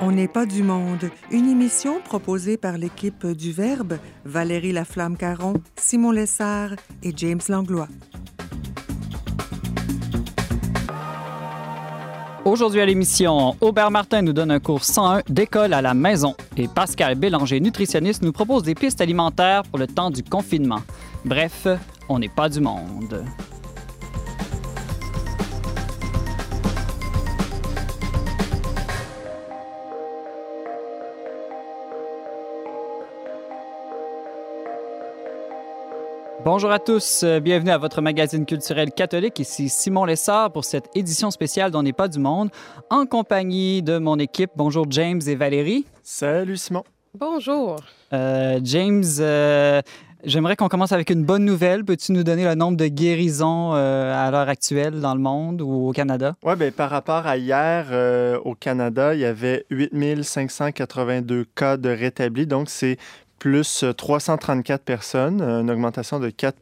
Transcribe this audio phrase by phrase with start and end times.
[0.00, 6.12] On n'est pas du monde, une émission proposée par l'équipe du Verbe, Valérie Laflamme-Caron, Simon
[6.12, 6.70] Lessard
[7.02, 7.88] et James Langlois.
[12.44, 16.68] Aujourd'hui à l'émission, Aubert Martin nous donne un cours 101 d'école à la maison et
[16.68, 20.80] Pascal Bélanger, nutritionniste, nous propose des pistes alimentaires pour le temps du confinement.
[21.24, 21.66] Bref,
[22.08, 23.24] on n'est pas du monde.
[36.50, 39.38] Bonjour à tous, euh, bienvenue à votre magazine culturel catholique.
[39.38, 42.48] Ici Simon Lessard pour cette édition spéciale d'On n'est pas du monde,
[42.88, 44.52] en compagnie de mon équipe.
[44.56, 45.84] Bonjour James et Valérie.
[46.02, 46.84] Salut Simon.
[47.12, 47.76] Bonjour.
[48.14, 49.82] Euh, James, euh,
[50.24, 51.84] j'aimerais qu'on commence avec une bonne nouvelle.
[51.84, 55.88] Peux-tu nous donner le nombre de guérisons euh, à l'heure actuelle dans le monde ou
[55.88, 56.34] au Canada?
[56.42, 61.90] Oui, bien, par rapport à hier, euh, au Canada, il y avait 8582 cas de
[61.90, 62.46] rétablis.
[62.46, 62.96] Donc, c'est
[63.38, 66.56] plus euh, 334 personnes, euh, une augmentation de 4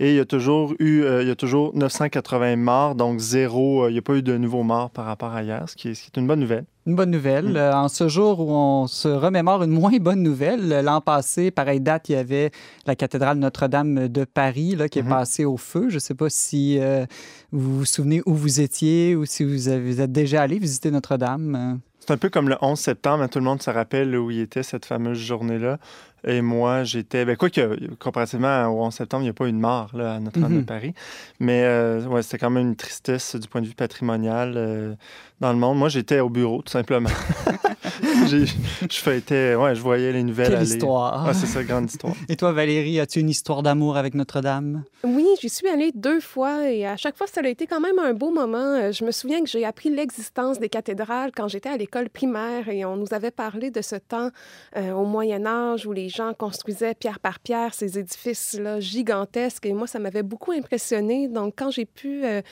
[0.00, 3.84] Et il y a toujours eu, euh, il y a toujours 980 morts, donc zéro,
[3.84, 5.88] euh, il n'y a pas eu de nouveaux morts par rapport à hier, ce qui
[5.90, 6.64] est, ce qui est une bonne nouvelle.
[6.86, 7.50] Une bonne nouvelle.
[7.52, 7.56] Mm.
[7.56, 11.50] Euh, en ce jour où on se remémore une moins bonne nouvelle, euh, l'an passé,
[11.50, 12.50] pareille date, il y avait
[12.86, 15.08] la cathédrale Notre-Dame de Paris là, qui est Mhm.
[15.10, 15.86] passée au feu.
[15.90, 17.06] Je ne sais pas si euh,
[17.52, 20.90] vous vous souvenez où vous étiez ou si vous, avez- vous êtes déjà allé visiter
[20.90, 21.78] Notre-Dame.
[22.04, 24.40] C'est un peu comme le 11 septembre, hein, tout le monde se rappelle où il
[24.40, 25.78] était cette fameuse journée-là.
[26.26, 27.24] Et moi, j'étais.
[27.24, 30.14] Ben, quoi que, comparativement au 11 septembre, il n'y a pas eu de mort là,
[30.14, 30.60] à Notre-Dame Mhm.
[30.60, 30.94] de Paris.
[31.40, 34.94] Mais euh, ouais, c'était quand même une tristesse du point de vue patrimonial euh,
[35.40, 35.78] dans le monde.
[35.78, 37.10] Moi, j'étais au bureau, tout simplement.
[38.28, 39.54] J'ai- je fêtais.
[39.54, 40.66] Ouais, je voyais les nouvelles Quelle aller.
[40.74, 41.26] histoire!
[41.28, 42.14] Ah, c'est ça, grande histoire.
[42.28, 44.84] Et toi, Valérie, as-tu une histoire d'amour avec Notre-Dame?
[45.04, 47.98] Oui, j'y suis allée deux fois et à chaque fois, ça a été quand même
[47.98, 48.58] un beau moment.
[48.58, 52.68] Euh, Je me souviens que j'ai appris l'existence des cathédrales quand j'étais à l'école primaire
[52.68, 54.30] et on nous avait parlé de ce temps
[54.76, 59.72] euh, au Moyen Âge où les gens construisaient pierre par pierre ces édifices-là gigantesques et
[59.72, 61.28] moi, ça m'avait beaucoup impressionné.
[61.28, 62.42] Donc, quand j'ai pu euh,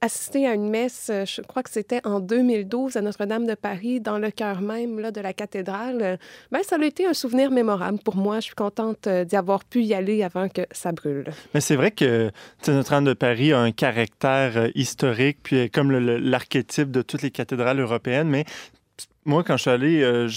[0.00, 4.00] assister à une messe, euh, je crois que c'était en 2012 à Notre-Dame de Paris,
[4.00, 6.16] dans le cœur même là, de la cathédrale, euh,
[6.50, 8.36] ben, ça a été un souvenir mémorable pour moi.
[8.40, 11.26] Je suis contente d'y avoir pu y aller avant que ça brûle.
[11.54, 12.30] Mais c'est vrai que
[12.66, 18.28] Notre-Dame de Paris a un caractère historique, puis comme l'archétype de toutes les cathédrales européennes.
[18.28, 18.44] Mais
[19.24, 20.28] moi, quand je suis allé, euh,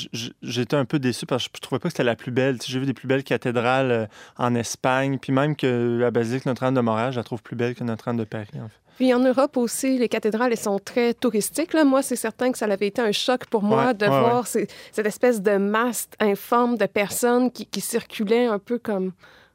[0.41, 2.57] j'étais un peu déçu parce que je trouvais pas que c'était la plus belle.
[2.65, 4.05] J'ai vu des plus belles cathédrales euh,
[4.37, 7.75] en Espagne, puis même que la basilique Notre-Dame de Montréal, je la trouve plus belle
[7.75, 8.47] que Notre-Dame de Paris.
[8.55, 8.75] En fait.
[8.97, 11.73] Puis en Europe aussi, les cathédrales, elles sont très touristiques.
[11.73, 11.83] Là.
[11.83, 14.47] Moi, c'est certain que ça avait été un choc pour moi Ouais, de ouais, voir
[14.47, 19.11] ces- cette espèce de masse informe de personnes qui, qui circulaient un peu comme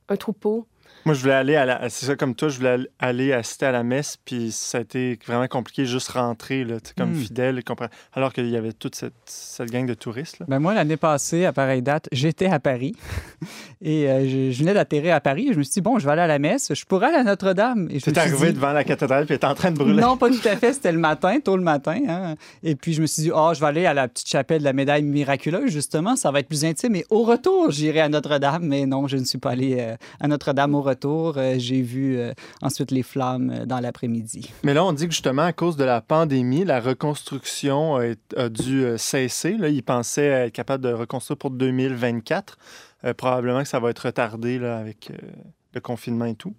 [0.09, 0.66] un troupeau.
[1.05, 1.89] Moi, je voulais aller à la.
[1.91, 4.81] C'est ça, comme toi, je voulais al- aller assister à la messe, puis ça a
[4.83, 7.15] été vraiment compliqué, juste rentrer, là, tu comme Hmm.
[7.17, 7.61] fidèle,
[8.13, 10.39] alors qu'il y avait toute cette, cette gang de touristes.
[10.39, 10.47] là.
[10.49, 12.95] Ben moi, l'année passée, à pareille date, j'étais à Paris
[13.83, 16.05] et euh, je, je venais d'atterrir à Paris et je me suis dit, bon, je
[16.07, 17.89] vais aller à la messe, je pourrais aller à Notre-Dame.
[17.91, 19.79] Et je me T'es suis arrivé dit- devant la cathédrale, puis t'es en train de
[19.79, 20.01] brûler.
[20.01, 20.73] Non, pas tout à fait.
[20.73, 21.99] C'était le matin, tôt le matin.
[22.09, 22.34] hein.
[22.63, 24.65] Et puis, je me suis dit, oh, je vais aller à la petite chapelle de
[24.65, 26.15] la médaille miraculeuse, justement.
[26.17, 26.95] Ça va être plus intime.
[26.95, 28.65] Et au retour, j'irai à Notre-Dame.
[28.65, 30.91] Mais non, je ne suis pas allé euh, à Notre-Dame au retour.
[31.36, 34.53] Euh, J'ai vu euh, ensuite les flammes euh, dans l'après-midi.
[34.62, 38.86] Mais là, on dit que justement, à cause de la pandémie, la reconstruction a, dû
[38.97, 39.56] cesser.
[39.56, 42.58] Là, ils pensaient être capables de reconstruire pour 2024.
[43.04, 45.16] Euh, probablement que ça va être retardé là, avec euh,
[45.75, 46.54] le confinement et tout.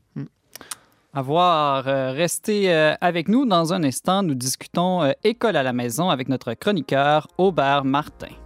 [1.13, 1.87] À voir.
[1.87, 3.45] Euh, restez euh, avec nous.
[3.45, 8.42] Dans un instant, nous discutons école à la maison avec notre chroniqueur Aubert Martin.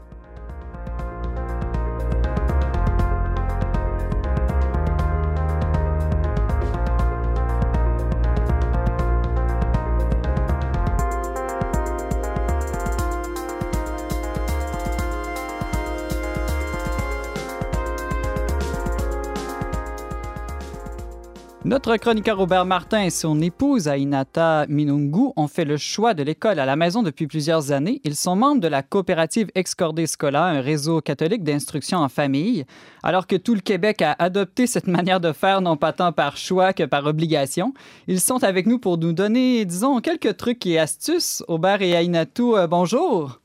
[21.67, 26.59] Notre chroniqueur Robert Martin et son épouse Ainata Minungu ont fait le choix de l'école
[26.59, 27.99] à la maison depuis plusieurs années.
[28.05, 32.63] Ils sont membres de la coopérative Excordé Scola, un réseau catholique d'instruction en famille.
[33.03, 36.37] Alors que tout le Québec a adopté cette manière de faire, non pas tant par
[36.37, 37.73] choix que par obligation,
[38.07, 41.43] ils sont avec nous pour nous donner, disons, quelques trucs et astuces.
[41.49, 43.41] Aubert et Ainatu, euh, bonjour.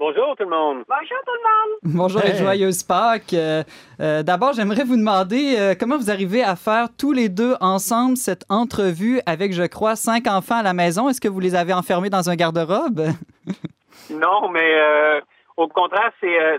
[0.00, 0.82] Bonjour tout le monde.
[0.88, 1.78] Bonjour tout le monde.
[1.94, 2.36] Bonjour et Hey.
[2.38, 3.34] joyeuse Pâques.
[3.34, 3.62] Euh,
[4.00, 8.16] euh, D'abord, j'aimerais vous demander euh, comment vous arrivez à faire tous les deux ensemble
[8.16, 11.10] cette entrevue avec, je crois, cinq enfants à la maison?
[11.10, 13.08] Est-ce que vous les avez enfermés dans un garde-robe?
[14.10, 15.20] Non, mais euh,
[15.56, 16.58] au contraire, c'est euh,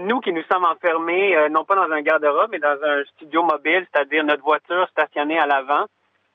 [0.00, 3.42] nous qui nous sommes enfermés, euh, non pas dans un garde-robe, mais dans un studio
[3.42, 5.84] mobile, c'est-à-dire notre voiture stationnée à l'avant.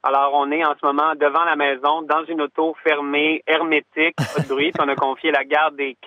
[0.03, 4.41] Alors, on est en ce moment devant la maison, dans une auto fermée, hermétique, pas
[4.41, 4.73] de bruit.
[4.79, 5.97] on a confié la garde des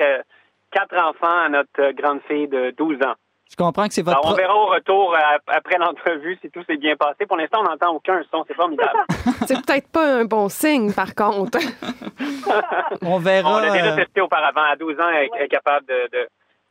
[0.70, 3.14] quatre enfants à notre grande fille de 12 ans.
[3.48, 4.20] Je comprends que c'est votre.
[4.25, 7.26] on verra au retour euh, après l'entrevue si tout s'est bien passé.
[7.26, 8.44] Pour l'instant, on n'entend aucun son.
[8.46, 8.98] C'est formidable.
[9.46, 11.58] c'est peut-être pas un bon signe, par contre.
[13.02, 13.50] on verra.
[13.56, 14.64] On l'a déjà euh, testé auparavant.
[14.69, 16.28] À 12 ans, elle est capable de de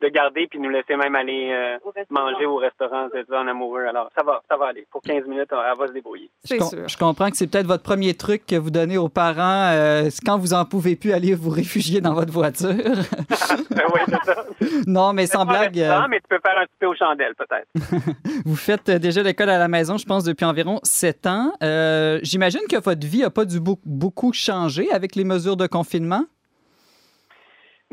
[0.10, 1.78] garder puis nous laisser même aller euh,
[2.10, 3.86] manger au restaurant, c'est en amoureux.
[3.86, 4.86] Alors, ça va, ça va aller.
[4.92, 6.30] Pour 15 minutes, elle va se débrouiller.
[6.44, 6.56] Je,
[6.88, 10.38] je comprends que c'est peut-être votre premier truc que vous donnez aux parents euh, quand
[10.38, 12.70] vous en pouvez plus aller vous réfugier dans votre voiture.
[12.70, 14.46] oui, c'est ça.
[14.88, 15.80] Non, mais sans blague.
[15.80, 17.68] Euh, mais tu peux faire un petit peu aux chandelles, peut-être.
[18.46, 21.54] vous faites déjà l'école à la maison, je pense, depuis environ 7 ans.
[22.24, 26.24] J'imagine que votre vie n'a pas dû beaucoup changer avec les mesures de confinement?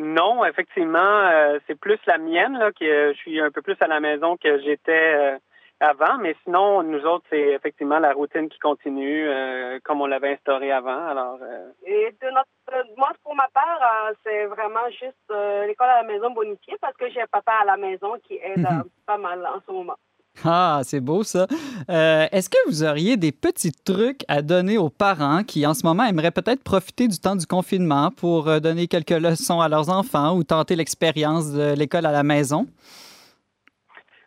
[0.03, 3.87] Non, effectivement, euh, c'est plus la mienne là que je suis un peu plus à
[3.87, 5.39] la maison que j'étais euh,
[5.79, 10.33] avant, mais sinon nous autres c'est effectivement la routine qui continue euh, comme on l'avait
[10.33, 11.07] instauré avant.
[11.07, 11.39] Alors
[11.87, 15.33] et de notre moi pour ma part c'est vraiment juste
[15.67, 18.59] l'école à la maison bonifiée parce que j'ai un papa à la maison qui aide
[18.59, 18.85] mhm.
[19.07, 19.97] pas mal en ce moment.
[20.45, 21.47] Ah, c'est beau ça.
[21.89, 25.87] Euh, est-ce que vous auriez des petits trucs à donner aux parents qui, en ce
[25.87, 29.91] moment, aimeraient peut-être profiter du temps du confinement pour euh, donner quelques leçons à leurs
[29.91, 32.67] enfants ou tenter l'expérience de l'école à la maison?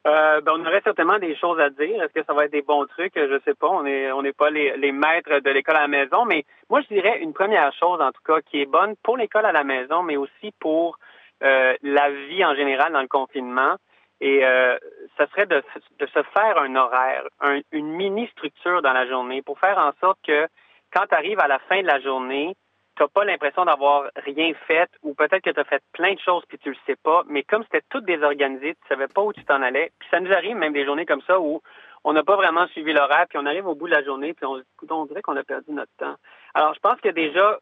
[0.08, 2.02] Euh, ben, on aurait certainement des choses à dire.
[2.02, 3.14] Est-ce que ça va être des bons trucs?
[3.16, 3.68] Je sais pas.
[3.68, 7.34] On n'est pas les, maîtres de l'école à la maison, mais moi, je dirais une
[7.34, 10.54] première chose, en tout cas, qui est bonne pour l'école à la maison, mais aussi
[10.60, 10.98] pour
[11.42, 13.76] la vie en général dans le confinement.
[14.22, 14.78] Et euh,
[15.18, 15.62] ça serait de,
[16.00, 17.24] de, se faire un horaire,
[17.72, 20.48] une mini structure dans la journée pour faire en sorte que
[20.94, 22.56] quand tu arrives à la fin de la journée,
[22.96, 26.20] tu n'as pas l'impression d'avoir rien fait ou peut-être que tu as fait plein de
[26.20, 29.34] choses puis tu le sais pas, mais comme c'était tout désorganisé, tu savais pas où
[29.34, 29.92] tu t'en allais.
[30.00, 31.62] Puis ça nous arrive même des journées comme ça où
[32.06, 34.46] on n'a pas vraiment suivi l'horaire puis on arrive au bout de la journée puis
[34.46, 36.16] on, on dirait qu'on a perdu notre temps.
[36.54, 37.60] Alors je pense que déjà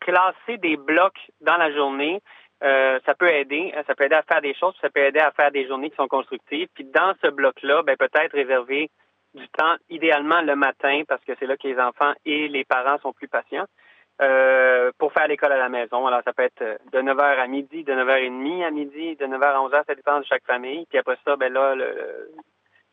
[0.00, 2.20] classer des blocs dans la journée,
[2.62, 3.74] euh, ça peut aider.
[3.86, 5.96] Ça peut aider à faire des choses, ça peut aider à faire des journées qui
[5.96, 6.68] sont constructives.
[6.74, 8.90] Puis dans ce bloc-là, ben, peut-être réserver
[9.34, 12.98] du temps, idéalement le matin, parce que c'est là que les enfants et les parents
[12.98, 13.66] sont plus patients,
[14.22, 16.06] euh, pour faire l'école à la maison.
[16.06, 19.58] Alors, ça peut être de 9h à midi, de 9h30 à midi, de 9h à
[19.58, 20.86] 11h, ça dépend de chaque famille.
[20.86, 21.74] Puis après ça, ben là,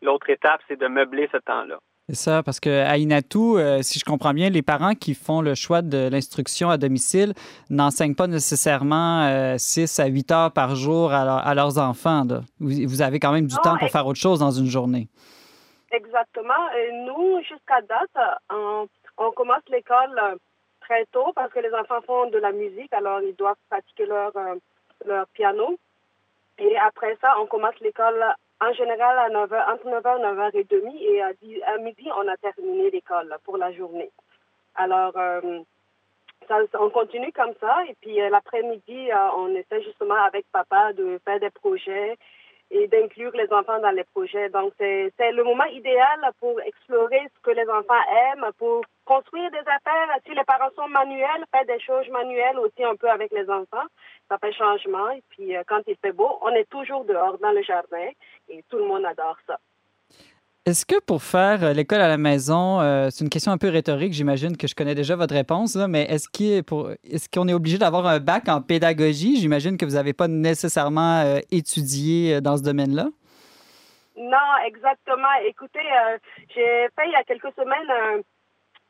[0.02, 1.80] l'autre étape, c'est de meubler ce temps-là.
[2.10, 5.56] C'est ça, parce qu'à Inatu, euh, si je comprends bien, les parents qui font le
[5.56, 7.34] choix de l'instruction à domicile
[7.70, 12.28] n'enseignent pas nécessairement 6 euh, à 8 heures par jour à, leurs enfants.
[12.60, 15.08] Vous, avez quand même du temps pour faire autre chose dans une journée.
[15.92, 16.70] Exactement.
[16.78, 20.36] Et nous, jusqu'à date, on, commence l'école euh,
[20.82, 24.34] très tôt parce que les enfants font de la musique, alors ils doivent pratiquer leur,
[25.06, 25.78] leur piano.
[26.58, 28.26] Et après ça, on commence l'école
[28.64, 31.32] en général à 9h, entre 9h et 9h30 et à,
[31.74, 34.12] à midi, on a terminé l'école pour la journée.
[34.76, 35.60] Alors, euh,
[36.80, 41.20] on continue comme ça et puis euh, l'après-midi, euh, on essaie justement avec papa de
[41.26, 42.18] faire des projets
[42.74, 44.50] et d'inclure les enfants dans les projets.
[44.50, 48.04] Donc, c'est le moment idéal pour explorer ce que les enfants
[48.34, 50.10] aiment, pour construire des affaires.
[50.26, 53.88] Si les parents sont manuels, faire des choses manuelles aussi un peu avec les enfants.
[54.28, 55.12] Ça fait changement.
[55.12, 58.10] Et puis, euh, quand il fait beau, on est toujours dehors dans le jardin
[58.50, 59.60] et tout le monde adore ça.
[60.66, 63.68] Est-ce que pour faire euh, l'école à la maison, euh, c'est une question un peu
[63.68, 68.08] rhétorique, j'imagine que je connais déjà votre réponse, mais est-ce qu'on est, est obligé d'avoir
[68.08, 69.36] un bac en pédagogie?
[69.42, 73.08] J'imagine que vous n'avez pas nécessairement euh, étudié dans ce domaine-là.
[74.16, 75.34] Non, exactement.
[75.46, 75.84] Écoutez,
[76.56, 78.24] j'ai fait il y a quelques semaines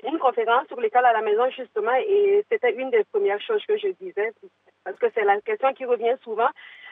[0.06, 3.78] une conférence sur l'école à la maison, justement, et c'était une des premières choses que
[3.80, 4.32] je disais,
[4.84, 6.50] parce que c'est la question qui revient souvent.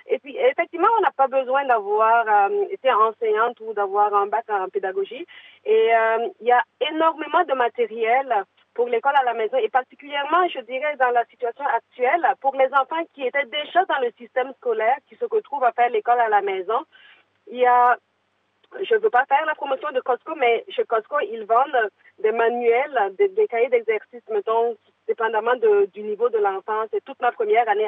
[0.08, 4.46] Et puis, effectivement, on n'a pas besoin d'avoir euh, été enseignante ou d'avoir un bac
[4.50, 5.25] en pédagogie.
[5.65, 10.48] Et euh, il y a énormément de matériel pour l'école à la maison et particulièrement,
[10.48, 14.53] je dirais, dans la situation actuelle, pour les enfants qui étaient déjà dans le système
[14.53, 16.79] scolaire, qui se retrouvent à faire l'école à la maison.
[17.48, 17.98] Il y a,
[18.81, 21.89] je ne veux pas faire la promotion de Costco, mais chez Costco, ils vendent
[22.20, 24.77] des manuels, des, des cahiers d'exercice, mettons,
[25.08, 25.55] dépendamment
[25.93, 26.86] du niveau de l'enfant.
[26.91, 27.88] C'est toute ma première année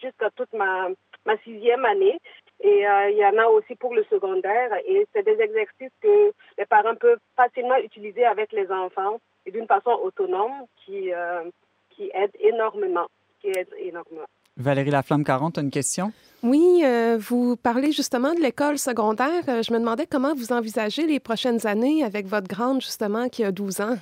[0.00, 0.88] jusqu'à toute ma,
[1.26, 2.18] ma sixième année.
[2.60, 4.70] Et euh, il y en a aussi pour le secondaire.
[4.86, 9.66] Et c'est des exercices que les parents peuvent facilement utiliser avec les enfants et d'une
[9.66, 10.52] façon autonome
[10.84, 11.42] qui, euh,
[11.90, 13.06] qui aide énormément.
[13.40, 14.26] Qui aide énormément.
[14.56, 16.12] Valérie Laflamme-Caron, tu as une question?
[16.42, 19.42] Oui, euh, vous parlez justement de l'école secondaire.
[19.46, 23.50] Je me demandais comment vous envisagez les prochaines années avec votre grande, justement, qui a
[23.50, 23.96] 12 ans.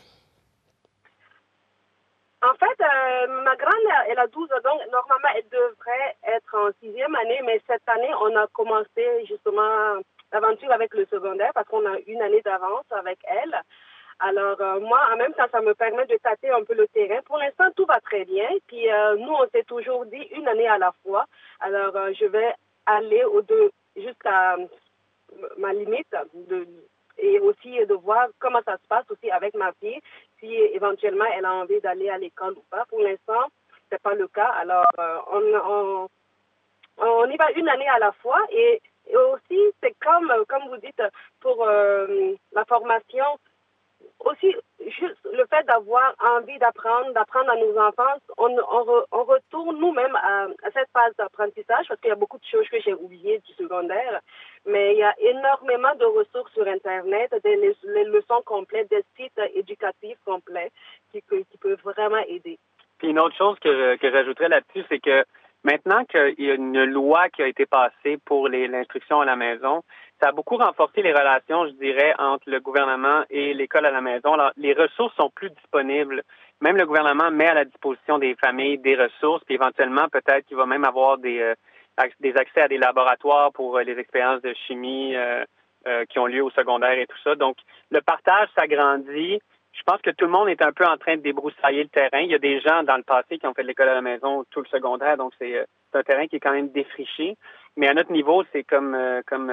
[2.43, 3.73] En fait, euh, ma grande,
[4.09, 8.13] elle a 12 ans, donc normalement, elle devrait être en sixième année, mais cette année,
[8.21, 10.01] on a commencé justement
[10.33, 13.55] l'aventure avec le secondaire parce qu'on a une année d'avance avec elle.
[14.19, 17.21] Alors, euh, moi, en même temps, ça me permet de tâter un peu le terrain.
[17.27, 18.49] Pour l'instant, tout va très bien.
[18.67, 21.27] Puis, euh, nous, on s'est toujours dit une année à la fois.
[21.61, 22.55] Alors, je vais
[22.87, 24.57] aller au deux jusqu'à
[25.59, 26.67] ma limite de,
[27.19, 30.01] et aussi de voir comment ça se passe aussi avec ma fille,
[30.39, 32.85] si éventuellement elle a envie d'aller à l'école ou pas.
[32.87, 33.49] Pour l'instant,
[33.91, 34.53] c'est pas le cas.
[34.61, 34.87] Alors,
[35.33, 36.09] on, on,
[36.99, 38.81] on y va une année à la fois et,
[39.15, 41.03] aussi, c'est comme, comme vous dites,
[41.41, 43.25] pour la formation,
[44.25, 48.57] aussi, juste le fait d'avoir envie d'apprendre, d'apprendre à nos enfants, on,
[49.13, 52.81] on, retourne nous-mêmes à, cette phase d'apprentissage parce qu'il y a beaucoup de choses que
[52.81, 54.21] j'ai oubliées du secondaire,
[54.67, 57.57] mais il y a énormément de ressources sur Internet, des
[58.05, 60.71] leçons complètes, des sites éducatifs complets
[61.11, 62.59] qui, qui peuvent vraiment aider.
[62.99, 65.25] Puis une autre chose que, que j'ajouterais là-dessus, c'est que
[65.65, 69.83] maintenant qu'il y a une loi qui a été passée pour l'instruction à la maison,
[70.23, 74.01] ça a beaucoup renforcé les relations, je dirais, entre le gouvernement et l'école à la
[74.01, 74.35] maison.
[74.35, 76.23] Alors, les ressources sont plus disponibles.
[76.61, 80.57] Même le gouvernement met à la disposition des familles des ressources, puis éventuellement, peut-être qu'il
[80.57, 81.55] va même avoir des, euh,
[82.21, 85.45] des accès à des laboratoires pour euh, les expériences de chimie euh,
[85.89, 87.35] euh, qui ont lieu au secondaire et tout ça.
[87.35, 87.57] Donc,
[87.91, 89.41] le partage s'agrandit.
[89.73, 92.21] Je pense que tout le monde est un peu en train de débroussailler le terrain.
[92.21, 94.03] Il y a des gens dans le passé qui ont fait de l'école à la
[94.03, 97.37] maison tout le secondaire, donc c'est un terrain qui est quand même défriché.
[97.77, 98.95] Mais à notre niveau, c'est comme
[99.27, 99.51] comme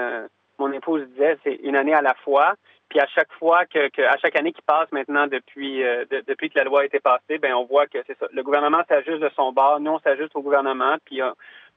[0.59, 2.55] mon épouse disait, c'est une année à la fois.
[2.89, 6.49] Puis à chaque fois que, à chaque année qui passe maintenant depuis euh, de, depuis
[6.49, 8.25] que la loi a été passée, ben on voit que c'est ça.
[8.33, 11.29] Le gouvernement s'ajuste de son bord, nous on s'ajuste au gouvernement, puis euh,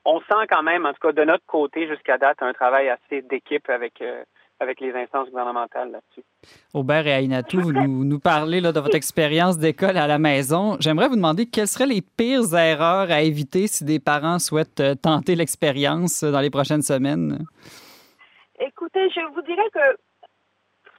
[0.07, 3.21] on sent quand même, en tout cas de notre côté jusqu'à date, un travail assez
[3.21, 4.25] d'équipe avec euh,
[4.59, 6.25] avec les instances gouvernementales là-dessus.
[6.73, 10.77] Aubert et Ainatou, vous nous, nous parlez là, de votre expérience d'école à la maison.
[10.81, 15.35] J'aimerais vous demander quelles seraient les pires erreurs à éviter si des parents souhaitent tenter
[15.35, 17.45] l'expérience dans les prochaines semaines?
[18.59, 19.97] Écoutez, je vous dirais que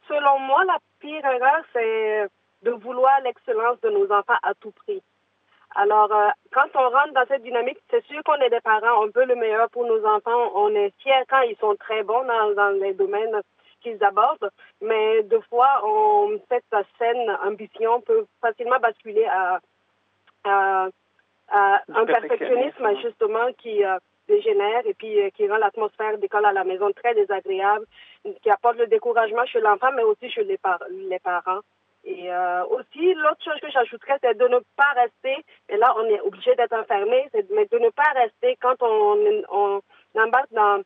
[0.08, 2.28] selon moi, la pire erreur, c'est
[2.64, 5.02] de vouloir l'excellence de nos enfants à tout prix.
[5.76, 9.08] Alors, euh, quand on rentre dans cette dynamique, c'est sûr qu'on est des parents, on
[9.08, 12.54] veut le meilleur pour nos enfants, on est fiers quand ils sont très bons dans,
[12.54, 13.42] dans les domaines
[13.82, 16.64] qu'ils abordent, mais deux fois, on, cette
[16.98, 19.60] saine ambition peut facilement basculer à,
[20.46, 20.88] à,
[21.50, 26.52] à un perfectionnisme, justement, qui, euh, dégénère et puis euh, qui rend l'atmosphère d'école à
[26.52, 27.86] la maison très désagréable,
[28.42, 31.62] qui apporte le découragement chez l'enfant, mais aussi chez les, par les parents.
[32.06, 36.06] Et euh, aussi, l'autre chose que j'ajouterais, c'est de ne pas rester, et là, on
[36.06, 39.82] est obligé d'être enfermé, mais de ne pas rester quand on,
[40.16, 40.82] embarque dans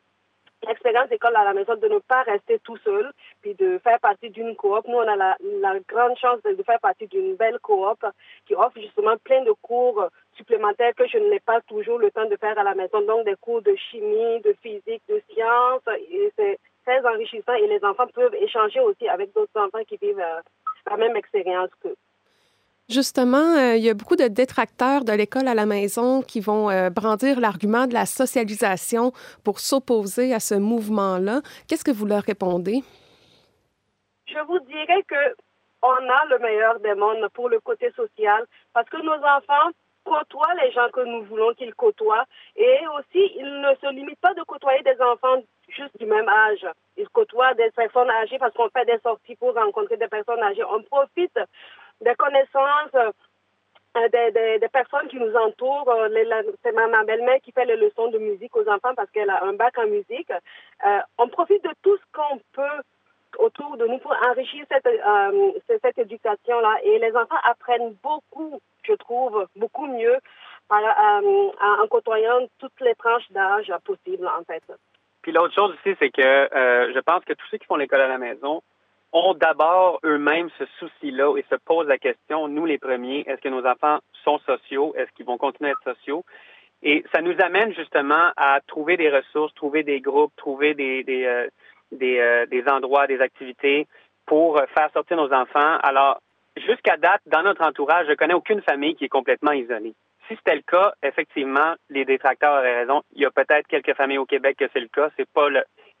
[0.66, 4.30] l'expérience d'école à la maison, de ne pas rester tout seul, puis de faire partie
[4.30, 4.86] d'une coop.
[4.86, 8.04] Nous, on a la grande chance de faire partie d'une belle coop
[8.46, 10.08] qui offre justement plein de cours
[10.96, 13.00] que je n'ai pas toujours le temps de faire à la maison.
[13.02, 17.54] Donc, des cours de chimie, de physique, de sciences, et c'est très enrichissant.
[17.54, 20.40] Et les enfants peuvent échanger aussi avec d'autres enfants qui vivent euh,
[20.88, 21.96] la même expérience qu'eux.
[22.88, 26.70] Justement, euh, il y a beaucoup de détracteurs de l'école à la maison qui vont
[26.70, 29.12] euh, brandir l'argument de la socialisation
[29.44, 31.42] pour s'opposer à ce mouvement-là.
[31.68, 32.82] Qu'est-ce que vous leur répondez?
[34.26, 35.36] Je vous dirais que
[35.82, 39.70] on a le meilleur des mondes pour le côté social parce que nos enfants
[40.08, 42.24] côtoient les gens que nous voulons qu'ils côtoient
[42.56, 46.66] et aussi ils ne se limitent pas de côtoyer des enfants juste du même âge.
[46.96, 50.64] Ils côtoient des personnes âgées parce qu'on fait des sorties pour rencontrer des personnes âgées.
[50.64, 51.38] On profite
[52.00, 52.94] des connaissances
[53.96, 55.88] euh, des, des, personnes qui nous entourent.
[55.88, 56.08] Euh,
[56.62, 59.44] c'est ma, ma belle-mère qui fait les leçons de musique aux enfants parce qu'elle a
[59.44, 60.30] un bac en musique.
[60.30, 62.82] Euh, on profite de tout ce qu'on peut
[63.38, 64.88] autour de nous pour enrichir cette,
[65.82, 66.76] cette éducation-là.
[66.82, 70.16] Et les enfants apprennent beaucoup, je trouve, beaucoup mieux
[70.70, 74.62] en côtoyant toutes les tranches d'âge possibles, en fait.
[75.22, 78.00] Puis l'autre chose aussi, c'est que euh, je pense que tous ceux qui font l'école
[78.00, 78.62] à la maison
[79.12, 83.48] ont d'abord eux-mêmes ce souci-là et se posent la question, nous les premiers, est-ce que
[83.48, 84.94] nos enfants sont sociaux?
[84.96, 86.24] Est-ce qu'ils vont continuer à être sociaux?
[86.82, 91.24] Et ça nous amène justement à trouver des ressources, trouver des groupes, trouver des, des,
[91.24, 91.48] euh,
[92.00, 93.86] euh, des endroits, des activités
[94.26, 95.78] pour faire sortir nos enfants.
[95.82, 96.20] Alors,
[96.60, 99.94] jusqu'à date, dans notre entourage, je connais aucune famille qui est complètement isolée.
[100.28, 103.02] Si c'était le cas, effectivement, les détracteurs auraient raison.
[103.14, 105.08] Il y a peut-être quelques familles au Québec que c'est le cas.
[105.16, 105.48] C'est pas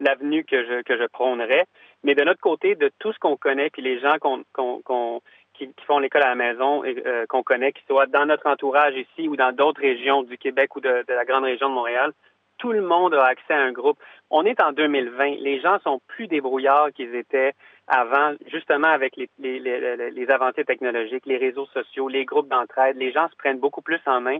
[0.00, 1.64] l'avenue que je prônerais.
[2.04, 5.20] Mais de notre côté, de tout ce qu'on connaît, puis les gens qu'on
[5.54, 8.94] qui, font l'école à la maison et euh, qu'on connaît, qui soient dans notre entourage
[8.94, 12.12] ici ou dans d'autres régions du Québec ou de, de la grande région de Montréal,
[12.58, 13.98] tout le monde a accès à un groupe.
[14.30, 15.36] On est en 2020.
[15.40, 17.52] Les gens sont plus débrouillards qu'ils étaient
[17.88, 22.96] avant, justement avec les, avancées technologiques, les réseaux sociaux, les groupes d'entraide.
[22.96, 24.38] Les gens se prennent beaucoup plus en main,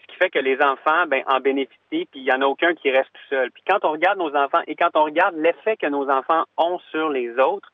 [0.00, 2.74] ce qui fait que les enfants ben, en bénéficient, puis il n'y en a aucun
[2.74, 3.50] qui reste tout seul.
[3.50, 6.78] Puis quand on regarde nos enfants et quand on regarde l'effet que nos enfants ont
[6.90, 7.72] sur les autres,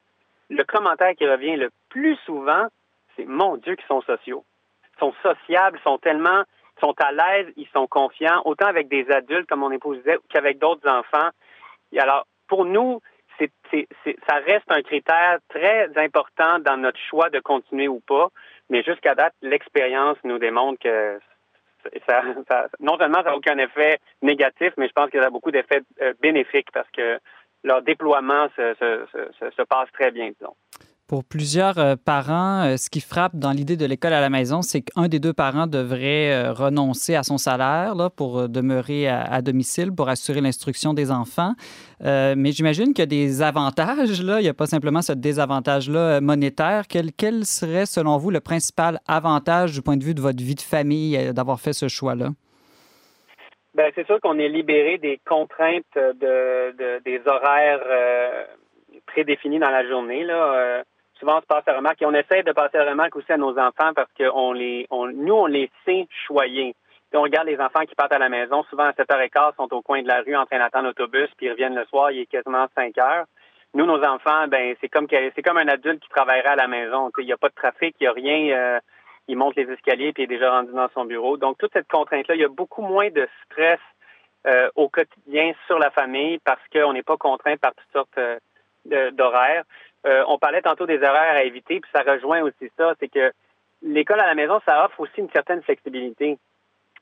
[0.50, 2.66] le commentaire qui revient le plus souvent,
[3.16, 4.44] c'est mon Dieu qu'ils sont sociaux.
[4.96, 6.44] Ils sont sociables, ils sont tellement,
[6.80, 10.58] sont à l'aise, ils sont confiants, autant avec des adultes, comme mon épouse disait, qu'avec
[10.58, 11.28] d'autres enfants.
[11.92, 13.00] Et alors, pour nous,
[13.38, 18.28] ça reste un critère très important dans notre choix de continuer ou pas.
[18.70, 21.18] Mais jusqu'à date, l'expérience nous démontre que
[22.06, 22.22] ça,
[22.80, 25.82] non seulement ça n'a aucun effet négatif, mais je pense qu'il y a beaucoup d'effets
[26.02, 27.18] euh, bénéfiques parce que
[27.64, 30.54] leur déploiement se, se, se passe très bien, disons.
[31.08, 34.60] Pour plusieurs euh, parents, euh, ce qui frappe dans l'idée de l'école à la maison,
[34.60, 39.40] c'est qu'un des deux parents devrait euh, renoncer à son salaire là, pour demeurer à,
[39.40, 41.54] domicile, pour assurer l'instruction des enfants.
[42.02, 44.22] mais j'imagine qu'il y a des avantages.
[44.22, 44.40] Là.
[44.40, 46.84] Il n'y a pas simplement ce désavantage-là monétaire.
[46.86, 50.60] Quel, serait, selon vous, le principal avantage du point de vue de votre vie de
[50.60, 52.28] famille d'avoir fait ce choix-là?
[53.74, 57.84] Bien, c'est sûr qu'on est libéré des contraintes de, des horaires
[59.06, 60.24] prédéfinis dans la journée.
[60.24, 60.84] Là
[61.18, 63.36] souvent on se passe la remarque et on essaie de passer la remarque aussi à
[63.36, 66.74] nos enfants parce que nous, on les sait choyer.
[67.14, 70.02] on regarde les enfants qui partent à la maison, souvent à 7h15, sont au coin
[70.02, 72.66] de la rue en train d'attendre l'autobus, puis ils reviennent le soir, il est quasiment
[72.74, 73.24] 5 heures.
[73.74, 75.06] Nous, nos enfants, ben c'est comme
[75.58, 77.10] un adulte qui travaillerait à la maison.
[77.18, 78.56] Il n'y a pas de trafic, il n'y a rien.
[78.56, 78.80] Euh,
[79.28, 81.36] il monte les escaliers puis il est déjà rendu dans son bureau.
[81.36, 83.78] Donc, toute cette contrainte-là, il y a beaucoup moins de stress
[84.46, 89.10] euh, au quotidien sur la famille parce qu'on n'est pas contraint par toutes sortes euh,
[89.12, 89.64] d'horaires.
[90.06, 93.32] Euh, on parlait tantôt des erreurs à éviter, puis ça rejoint aussi ça, c'est que
[93.82, 96.38] l'école à la maison, ça offre aussi une certaine flexibilité.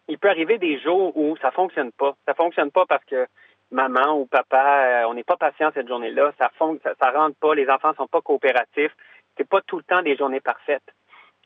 [0.08, 2.14] Il peut arriver des jours où ça fonctionne pas.
[2.26, 3.26] Ça fonctionne pas parce que
[3.70, 7.54] maman ou papa, euh, on n'est pas patient cette journée-là, ça, ça, ça rentre pas,
[7.54, 8.94] les enfants sont pas coopératifs.
[9.36, 10.94] C'est pas tout le temps des journées parfaites.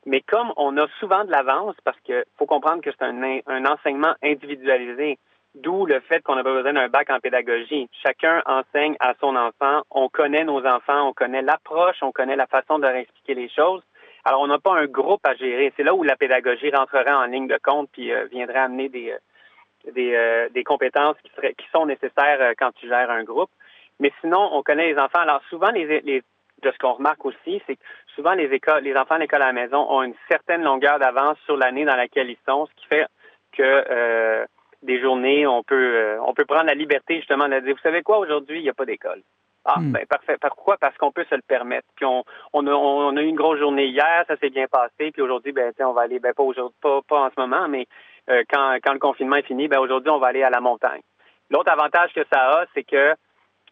[0.06, 4.14] Mais comme on a souvent de l'avance, parce qu'il faut comprendre que c'est un enseignement
[4.22, 5.18] individualisé,
[5.54, 7.88] D'où le fait qu'on n'a pas besoin d'un bac en pédagogie.
[8.04, 9.82] Chacun enseigne à son enfant.
[9.90, 13.48] On connaît nos enfants, on connaît l'approche, on connaît la façon de leur expliquer les
[13.48, 13.82] choses.
[14.24, 15.72] Alors, on n'a pas un groupe à gérer.
[15.76, 19.10] C'est là où la pédagogie rentrerait en ligne de compte puis euh, viendrait amener des,
[19.10, 23.50] euh, des, euh, des, compétences qui, seraient, qui sont nécessaires quand tu gères un groupe.
[23.98, 25.18] Mais sinon, on connaît les enfants.
[25.18, 26.22] Alors, souvent, les, les
[26.62, 27.82] de ce qu'on remarque aussi, c'est que
[28.14, 31.38] souvent les écoles, les enfants à l'école à la maison ont une certaine longueur d'avance
[31.46, 33.06] sur l'année dans laquelle ils sont, ce qui fait
[33.52, 34.46] que
[34.82, 38.02] des journées, on peut euh, on peut prendre la liberté justement de dire, vous savez
[38.02, 39.22] quoi, aujourd'hui, il n'y a pas d'école.
[39.64, 39.92] Ah, hmm.
[39.92, 40.36] ben parfait.
[40.40, 40.78] Pourquoi?
[40.78, 41.86] Parce qu'on peut se le permettre.
[41.94, 45.10] Puis on, on, a, on a eu une grosse journée hier, ça s'est bien passé.
[45.12, 47.86] Puis aujourd'hui, ben on va aller, ben pas aujourd'hui, pas, pas en ce moment, mais
[48.30, 51.02] euh, quand, quand le confinement est fini, ben aujourd'hui, on va aller à la montagne.
[51.50, 53.14] L'autre avantage que ça a, c'est que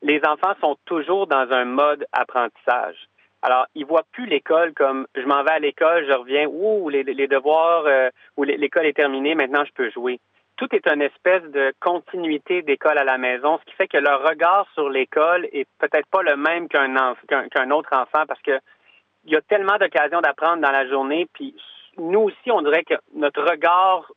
[0.03, 3.09] les enfants sont toujours dans un mode apprentissage.
[3.41, 7.05] Alors, ils voient plus l'école comme je m'en vais à l'école, je reviens, ouh, les,
[7.05, 10.21] les devoirs, euh, ou l'école est terminée, maintenant je peux jouer
[10.59, 14.29] tout est une espèce de continuité d'école à la maison, ce qui fait que leur
[14.29, 18.59] regard sur l'école est peut-être pas le même qu'un qu'un autre enfant parce que
[19.25, 21.55] il y a tellement d'occasions d'apprendre dans la journée, puis
[21.97, 24.11] nous aussi, on dirait que notre regard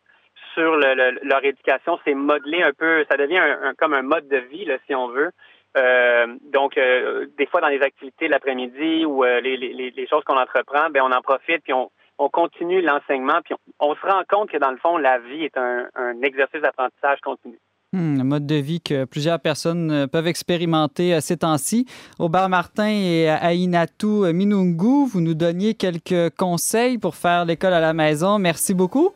[0.54, 3.42] sur leur éducation s'est modelé un peu, ça devient
[3.78, 5.32] comme un mode de vie, là, si on veut.
[5.78, 10.24] Euh, donc, euh, des fois dans les activités l'après-midi ou euh, les, les, les, choses
[10.26, 11.90] qu'on entreprend, ben on en profite puis on,
[12.22, 15.58] on continue l'enseignement, puis on, se rend compte que dans le fond, la vie est
[15.58, 15.88] un,
[16.22, 17.58] exercice d'apprentissage continu.
[17.94, 21.88] Hmm, un mode de vie que plusieurs personnes euh, peuvent expérimenter euh, ces temps-ci.
[22.20, 27.94] Aubert Martin et Aïnatou Minungu, vous nous donniez quelques conseils pour faire l'école à la
[27.94, 28.40] maison.
[28.40, 29.10] Merci beaucoup.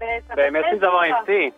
[0.00, 1.52] Ben, ben merci de nous avoir invités.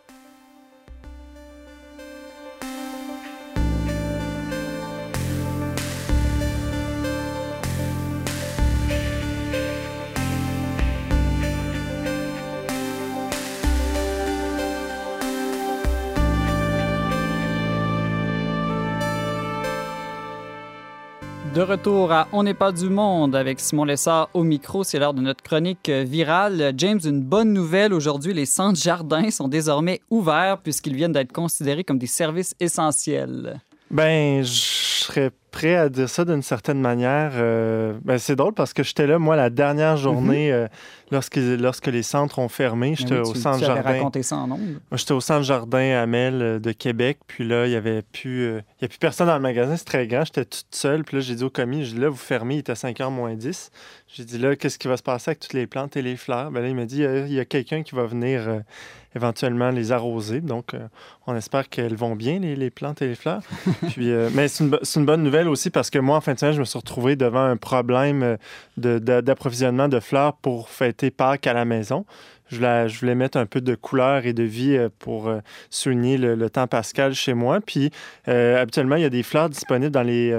[21.58, 24.84] De retour à On n'est pas du monde avec Simon Lessard au micro.
[24.84, 26.72] C'est l'heure de notre chronique virale.
[26.76, 27.92] James, une bonne nouvelle.
[27.92, 33.60] Aujourd'hui, les centres jardins sont désormais ouverts puisqu'ils viennent d'être considérés comme des services essentiels.
[33.90, 37.32] Ben, je serais prêt à dire ça d'une certaine manière.
[37.34, 40.02] Euh, ben, c'est drôle parce que j'étais là, moi, la dernière mhm.
[40.02, 40.66] journée, euh,
[41.10, 42.90] lorsque, lorsque les centres ont fermé.
[42.90, 43.82] Ben j'étais au centre jardin.
[43.82, 44.58] raconté ça en
[44.92, 47.18] J'étais au centre jardin Amel euh, de Québec.
[47.26, 49.76] Puis là, il n'y avait plus, il y a plus personne dans le magasin.
[49.76, 50.24] C'est très grand.
[50.24, 51.04] J'étais toute seule.
[51.04, 52.56] Puis là, j'ai dit au commis, je là, vous fermez.
[52.56, 53.70] Il était 5h moins 10.
[54.08, 56.50] J'ai dit là, qu'est-ce qui va se passer avec toutes les plantes et les fleurs?
[56.50, 58.62] Ben là, il m'a dit, il y a, quelqu'un qui va venir
[59.14, 60.40] éventuellement les arroser.
[60.40, 60.74] Donc,
[61.26, 63.42] on espère qu'elles vont bien, les, les, plantes et les fleurs.
[63.90, 66.54] Puis, mais c'est une, une, bonne nouvelle aussi parce que moi, en fin de semaine,
[66.54, 68.36] je me suis retrouvé devant un problème
[68.76, 72.04] d'approvisionnement de, fleurs pour fêter Pâques à la maison.
[72.50, 76.48] Je voulais, mettre un peu de couleur et de vie euh, pour euh, souligner le,
[76.50, 77.60] temps pascal chez moi.
[77.60, 77.90] Puis,
[78.26, 80.34] habituellement, il y a des fleurs disponibles dans les,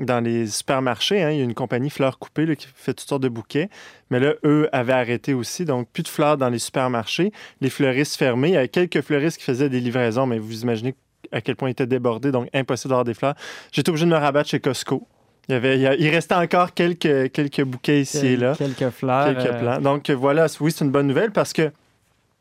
[0.00, 1.22] dans les supermarchés.
[1.22, 1.30] Hein.
[1.30, 3.68] Il y a une compagnie Fleurs Coupées qui fait toutes sortes de bouquets.
[4.10, 5.64] Mais là, eux avaient arrêté aussi.
[5.64, 7.32] Donc, plus de fleurs dans les supermarchés.
[7.60, 8.48] Les fleuristes fermés.
[8.48, 10.94] Il y avait quelques fleuristes qui faisaient des livraisons, mais vous imaginez
[11.30, 12.32] à quel point ils étaient débordés.
[12.32, 13.34] Donc, impossible d'avoir des fleurs.
[13.70, 15.06] J'étais obligé de me rabattre chez Costco.
[15.48, 18.54] Il, y avait, il, restait encore quelques, quelques bouquets ici et là.
[18.56, 19.26] Quelques fleurs.
[19.26, 19.80] Quelques euh, plants.
[19.80, 21.72] Donc voilà, oui, c'est une bonne nouvelle parce que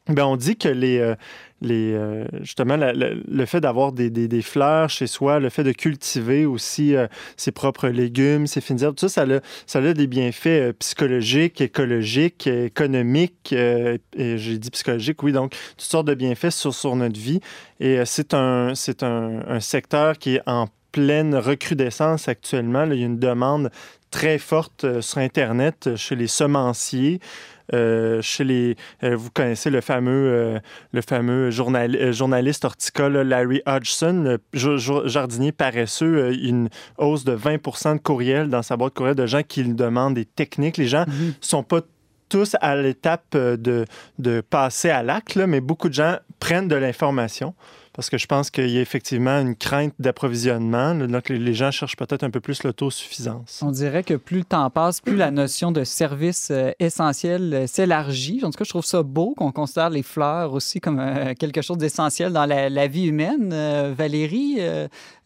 [0.07, 1.15] ben, on dit que les, euh,
[1.61, 6.45] les, euh, justement le fait d'avoir des, des, fleurs chez soi, le fait de cultiver
[6.45, 6.93] aussi
[7.37, 11.59] ses propres légumes, ses fines herbes, tout ça, ça a, ça a des bienfaits psychologiques,
[11.59, 13.99] écologiques, économiques, et
[14.37, 17.41] j'ai dit psychologiques, oui, donc toutes sortes de bienfaits sur, sur notre vie.
[17.79, 22.85] Et c'est un, c'est un, un secteur qui est en pleine recrudescence actuellement.
[22.85, 23.71] il y a une demande
[24.11, 27.19] très forte euh, sur Internet euh, chez les semenciers.
[27.73, 30.59] Euh, chez les, vous connaissez le fameux,
[30.91, 34.39] le fameux journaliste horticole Larry Hodgson,
[35.05, 39.63] jardinier paresseux, une hausse de 20% de courriels dans sa boîte courriel de gens qui
[39.63, 40.75] lui demandent des techniques.
[40.75, 41.33] Les gens ne mm-hmm.
[41.39, 41.79] sont pas
[42.27, 43.85] tous à l'étape de,
[44.19, 47.53] de passer à l'acte, mais beaucoup de gens prennent de l'information
[47.93, 50.95] parce que je pense qu'il y a effectivement une crainte d'approvisionnement.
[50.95, 53.61] Donc, les gens cherchent peut-être un peu plus l'autosuffisance.
[53.61, 57.67] On dirait que plus le temps passe, plus la notion de service euh, essentiel euh,
[57.67, 58.41] s'élargit.
[58.43, 61.61] En tout cas, je trouve ça beau qu'on considère les fleurs aussi comme euh, quelque
[61.61, 63.53] chose d'essentiel dans la, vie humaine.
[63.93, 64.59] Valérie,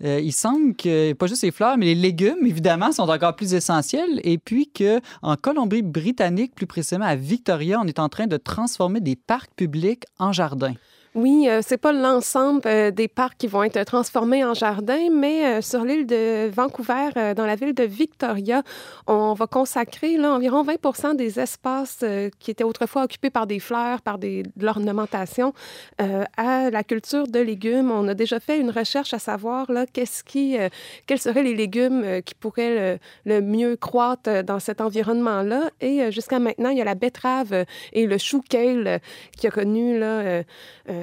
[0.01, 4.19] il semble que pas juste les fleurs, mais les légumes, évidemment, sont encore plus essentiels.
[4.23, 9.15] Et puis qu'en Colombie-Britannique, plus précisément à Victoria, on est en train de transformer des
[9.15, 10.75] parcs publics en jardins.
[11.15, 15.45] Oui, euh, c'est pas l'ensemble euh, des parcs qui vont être transformés en jardins, mais
[15.45, 18.63] euh, sur l'île de Vancouver, dans la ville de Victoria,
[19.08, 22.04] on va consacrer environ 20% des espaces
[22.39, 25.54] qui étaient autrefois occupés par des fleurs, par de l'ornementation,
[25.97, 27.91] à la culture de légumes.
[27.91, 33.41] On a déjà fait une recherche à savoir quels seraient les légumes qui pourraient le,
[33.41, 35.69] mieux croître dans cet environnement-là.
[35.80, 38.99] Et jusqu'à maintenant, il y a la betterave et le chou kale
[39.38, 39.99] qui a connu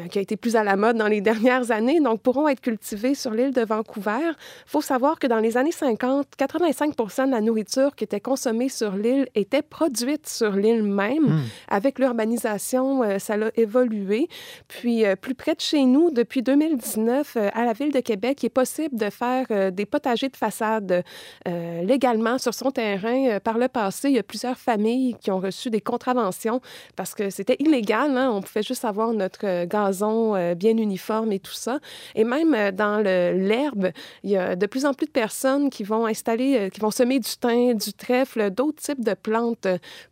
[0.03, 2.61] euh, qui a été plus à la mode dans les dernières années, donc pourront être
[2.61, 4.21] cultivés sur l'île de Vancouver.
[4.23, 4.35] Il
[4.67, 8.93] faut savoir que dans les années 50, 85 de la nourriture qui était consommée sur
[8.97, 11.25] l'île était produite sur l'île même.
[11.25, 11.43] Hmm.
[11.69, 14.29] Avec l'urbanisation, euh, ça a évolué.
[14.69, 18.47] Puis, euh, plus près de chez nous, depuis 2019, à la ville de Québec, il
[18.47, 21.05] est possible de faire des potagers de façade
[21.47, 23.39] légalement sur son terrain.
[23.41, 26.61] par le passé, il y a plusieurs familles qui ont reçu des contraventions
[26.97, 28.17] parce que c'était illégal.
[28.17, 28.31] Hein.
[28.33, 29.65] On pouvait juste avoir notre
[30.01, 31.79] euh, bien uniforme et tout ça.
[32.15, 33.91] Et même euh, dans l'herbe,
[34.23, 36.91] il y a de plus en plus de personnes qui vont installer, euh, qui vont
[36.91, 39.67] semer du thym, du trèfle, d'autres types de plantes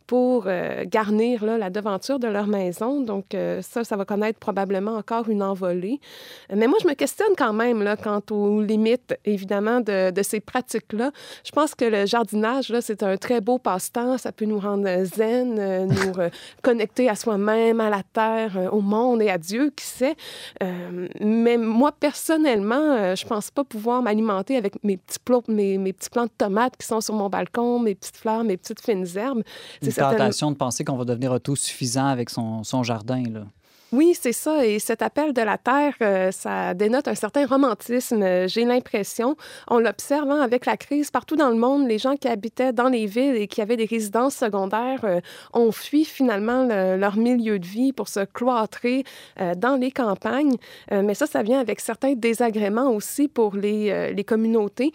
[0.07, 0.45] pour
[0.87, 2.99] garnir la devanture de leur maison.
[2.99, 3.27] Donc
[3.61, 6.01] ça, ça va connaître probablement encore une envolée.
[6.53, 10.41] Mais moi, je me questionne quand même là, quant aux limites, évidemment, de, de ces
[10.41, 11.11] pratiques-là.
[11.45, 14.17] Je pense que le jardinage, c'est un très beau passe-temps.
[14.17, 16.13] Ça peut nous rendre zen, nous
[16.61, 20.15] connecter à soi-même, à la terre, au monde et à Dieu qui sait.
[20.63, 25.77] Euh, mais moi, personnellement, euh, je pense pas pouvoir m'alimenter avec mes petits, plants, mes,
[25.77, 28.81] mes, petits plants de tomates qui sont sur mon balcon, mes petites fleurs, mes petites
[28.81, 29.43] fines herbes.
[29.81, 33.23] C'est une tentation de penser qu'on va devenir autosuffisant avec son, son jardin.
[33.31, 33.45] Là.
[33.93, 34.65] Oui, c'est ça.
[34.65, 39.35] Et cet appel de la Terre, euh, ça dénote un certain romantisme, euh, j'ai l'impression.
[39.67, 41.89] On l'observe hein, avec la crise partout dans le monde.
[41.89, 45.19] Les gens qui habitaient dans les villes et qui avaient des résidences secondaires euh,
[45.51, 49.03] ont fui finalement leur milieu de vie pour se cloîtrer
[49.57, 50.55] dans les campagnes.
[50.91, 54.91] mais ça, ça vient avec certains désagréments aussi pour les, les communautés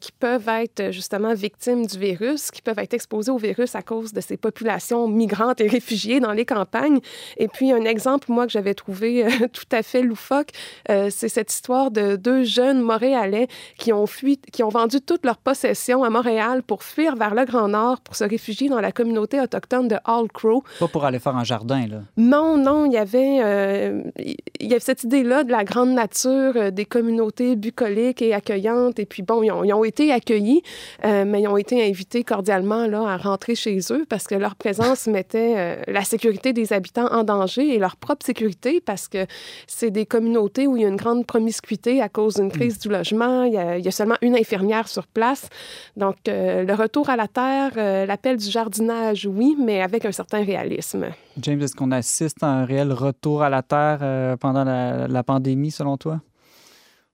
[0.00, 4.12] qui peuvent être justement victimes du virus, qui peuvent être exposées au virus à cause
[4.12, 7.00] de ces populations migrantes et réfugiées dans les campagnes.
[7.36, 10.48] Et puis, un exemple moi, que j'avais trouvé euh, tout à fait loufoque,
[10.90, 15.24] euh, c'est cette histoire de deux jeunes Montréalais qui ont fui, qui ont vendu toutes
[15.24, 18.92] leurs possessions à Montréal pour fuir vers le Grand Nord, pour se réfugier dans la
[18.92, 20.64] communauté autochtone de Hall Crow.
[20.80, 21.98] Pas pour aller faire un jardin, là.
[22.16, 26.72] Non, non, il y avait, euh, il y avait cette idée-là de la grande nature,
[26.72, 28.98] des communautés bucoliques et accueillantes.
[28.98, 30.62] Et puis, bon, ils ont, ils ont été accueillis,
[31.02, 35.06] mais ils ont été invités cordialement là, à rentrer chez eux parce que leur présence
[35.06, 39.26] mettait la sécurité des habitants en danger et leur propre sécurité parce que
[39.66, 42.88] c'est des communautés où il y a une grande promiscuité à cause d'une crise du
[42.88, 43.44] logement.
[43.44, 45.48] Il y, a, seulement une infirmière sur place.
[45.96, 50.12] Donc, euh, le retour à la terre, euh, l'appel du jardinage, oui, mais avec un
[50.12, 51.06] certain réalisme.
[51.38, 55.22] James, est-ce qu'on assiste à un réel retour à la terre euh, pendant la, la
[55.22, 56.20] pandémie, selon toi?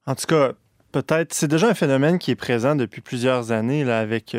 [0.06, 0.52] En tout cas,
[0.92, 1.32] peut-être.
[1.34, 4.36] C'est déjà un phénomène qui est présent depuis plusieurs années là, avec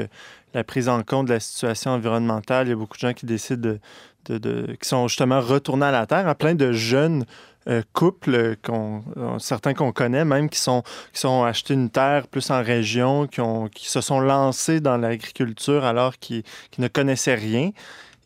[0.53, 2.67] la prise en compte de la situation environnementale.
[2.67, 3.79] Il y a beaucoup de gens qui décident de,
[4.25, 7.25] qui sont justement retournés à la Terre, à plein de jeunes
[7.67, 9.03] euh, couples, qu'on,
[9.37, 10.81] certains qu'on connaît même, qui sont,
[11.13, 16.43] qui une terre plus en région, qui, se sont lancés dans l'agriculture alors qu'ils
[16.79, 17.69] ne connaissaient rien.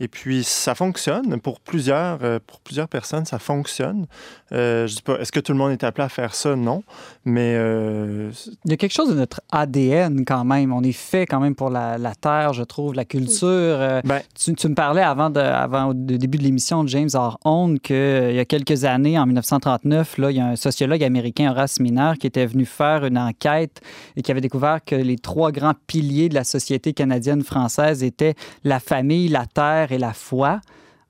[0.02, 1.40] Et puis, ça fonctionne.
[1.40, 4.08] Pour plusieurs, euh, pour plusieurs personnes, ça fonctionne.
[4.52, 6.56] Euh, je dis pas, est-ce que tout le monde est appelé à faire ça?
[6.56, 6.84] Non.
[7.24, 7.54] Mais.
[7.56, 8.30] Euh,
[8.66, 10.74] Il y a quelque chose de notre ADN quand même.
[10.74, 14.02] On est fait quand même pour la, terre, je trouve, la culture.
[14.04, 17.38] Ben, tu, me parlais avant, de, avant le début de l'émission de James R.
[17.46, 21.52] Owen qu'il y a quelques années, en 1939, là, il y a un sociologue américain,
[21.52, 23.82] Horace Miner, qui était venu faire une enquête
[24.18, 28.80] et qui avait découvert que les trois grands piliers de la société canadienne-française étaient la
[28.80, 30.62] famille, la terre et la foi.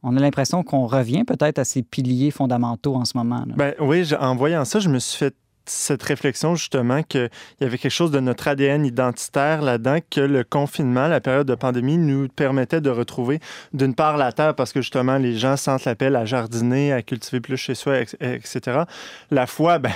[0.04, 3.44] On a l'impression qu'on revient peut-être à ces piliers fondamentaux en ce moment.
[3.56, 5.36] Ben oui, en voyant ça, je me suis fait
[5.66, 7.30] cette réflexion justement qu'il
[7.62, 11.56] y avait quelque chose de notre ADN identitaire là-dedans, que le confinement, la période de
[11.56, 13.40] pandémie nous permettait de retrouver
[13.74, 17.40] d'une part la terre parce que justement les gens sentent l'appel à jardiner, à cultiver
[17.40, 18.84] plus chez soi, etc.
[19.32, 19.92] La foi, ben,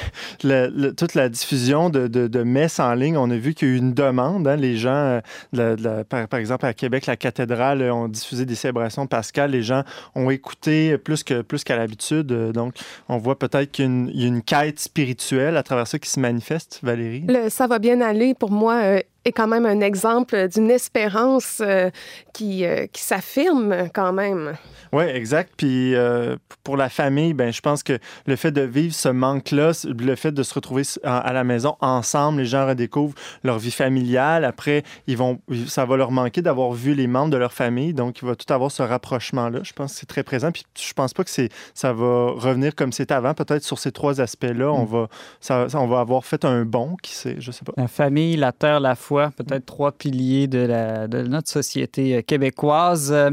[0.98, 3.78] toute la diffusion de, de, messes en ligne, on a vu qu'il y a eu
[3.78, 4.48] une demande.
[4.48, 5.22] Hein, les gens,
[5.58, 9.52] euh, par, exemple à Québec, la cathédrale ont diffusé des célébrations pascales.
[9.52, 9.84] Les gens
[10.16, 12.28] ont écouté plus qu'à plus qu'à l'habitude.
[12.28, 12.76] Donc
[13.08, 16.80] on voit peut-être qu'il y a une quête spirituelle à travers ça qui se manifeste,
[16.82, 17.26] Valérie?
[17.50, 18.76] ça va bien aller pour moi.
[18.84, 21.90] Euh, est quand même un exemple d'une espérance euh,
[22.34, 24.56] qui, euh, qui s'affirme quand même.
[24.92, 25.54] Oui, exact.
[25.58, 29.72] Puis euh, pour la famille, ben, je pense que le fait de vivre ce manque-là,
[29.86, 34.46] le fait de se retrouver à la maison ensemble, les gens redécouvrent leur vie familiale.
[34.46, 37.94] Après, ils vont, ça va leur manquer d'avoir vu les membres de leur famille.
[37.94, 39.60] Donc, il va tout avoir ce rapprochement-là.
[39.64, 40.52] Je pense que c'est très présent.
[40.52, 43.34] Puis je pense pas que c'est, ça va revenir comme c'était avant.
[43.34, 44.88] Peut-être sur ces trois aspects-là, on, mm.
[44.88, 45.08] va,
[45.40, 47.74] ça, on va avoir fait un bond, qui sait, je sais pas.
[47.78, 48.96] La famille, la terre, la
[49.36, 53.12] peut-être trois piliers de, notre société euh, québécoise.
[53.12, 53.32] Euh,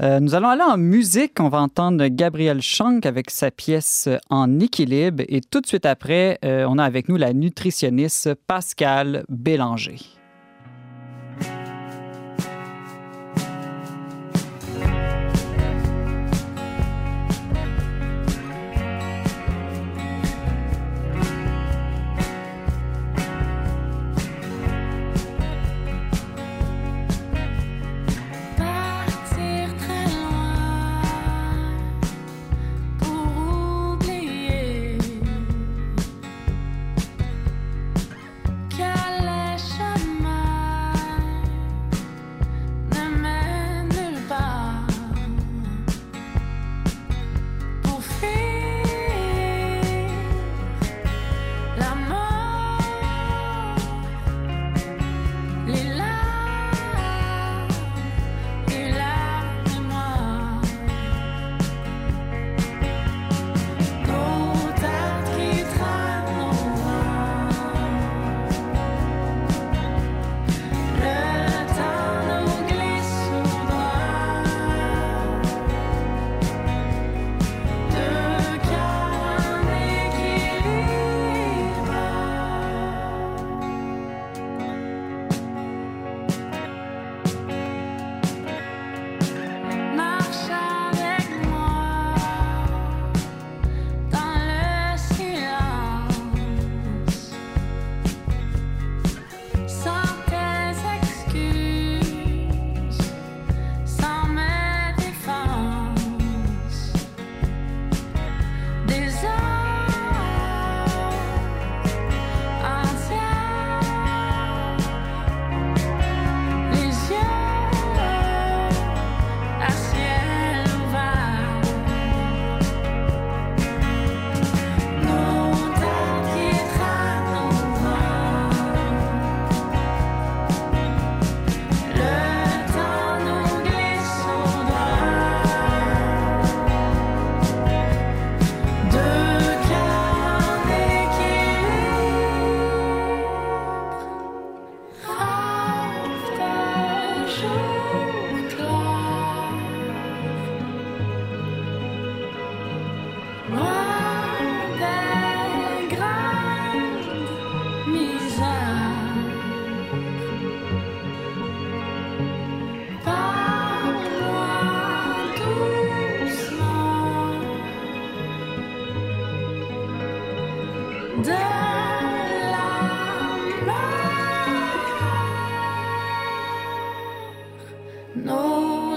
[0.00, 1.40] euh, nous allons aller en musique.
[1.40, 5.24] On va entendre Gabriel Schank avec sa pièce En équilibre.
[5.28, 10.17] Et tout de suite après, on a avec nous la nutritionniste Pascal Bélanger.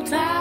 [0.04, 0.41] time.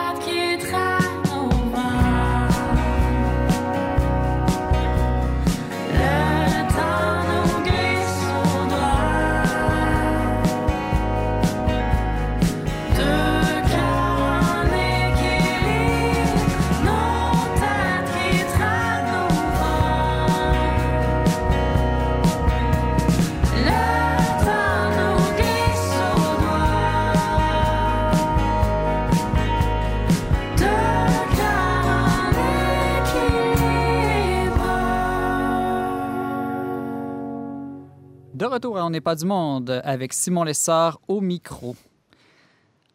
[38.50, 41.76] Retour à On n'est pas du monde avec Simon Lessard au micro.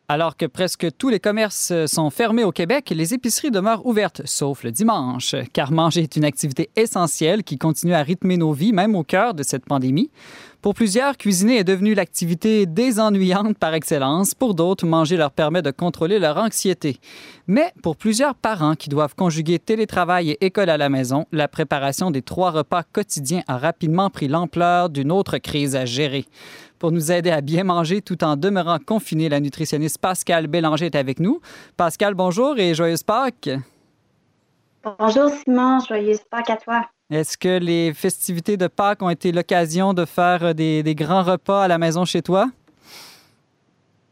[0.07, 4.63] Alors que presque tous les commerces sont fermés au Québec, les épiceries demeurent ouvertes, sauf
[4.63, 8.95] le dimanche, car manger est une activité essentielle qui continue à rythmer nos vies, même
[8.95, 10.11] au cœur de cette pandémie.
[10.61, 14.33] Pour plusieurs, cuisiner est devenu l'activité désennuyante par excellence.
[14.33, 16.99] Pour d'autres, manger leur permet de contrôler leur anxiété.
[17.45, 22.09] Mais pour plusieurs parents qui doivent conjuguer télétravail et école à la maison, la préparation
[22.09, 26.25] des trois repas quotidiens a rapidement pris l'ampleur d'une autre crise à gérer.
[26.79, 30.95] Pour nous aider à bien manger tout en demeurant confiné, la nutritionniste Pascal Bélanger est
[30.95, 31.39] avec nous.
[31.77, 33.49] Pascal, bonjour et joyeuse Pâques.
[34.83, 36.89] Bonjour Simon, joyeuse Pâques à toi.
[37.09, 41.67] Est-ce que les festivités de Pâques ont été l'occasion de faire des, grands repas à
[41.67, 42.47] la maison chez toi?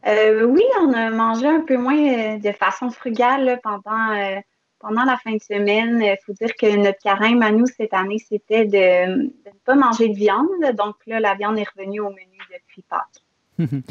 [0.06, 4.36] Euh, oui, on a mangé un peu moins euh, de façon frugale pendant, euh,
[4.84, 6.00] pendant la fin de semaine.
[6.02, 9.30] Il faut dire que notre carême à nous cette année, c'était de, ne
[9.64, 10.48] pas manger de viande.
[10.76, 13.22] Donc là, la viande est revenue au menu depuis Pâques.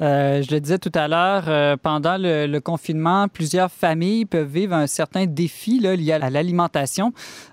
[0.00, 4.72] Euh, je le disais tout à l'heure, euh, pendant le, confinement, plusieurs familles peuvent vivre
[4.72, 7.12] un certain défi lié à l'alimentation.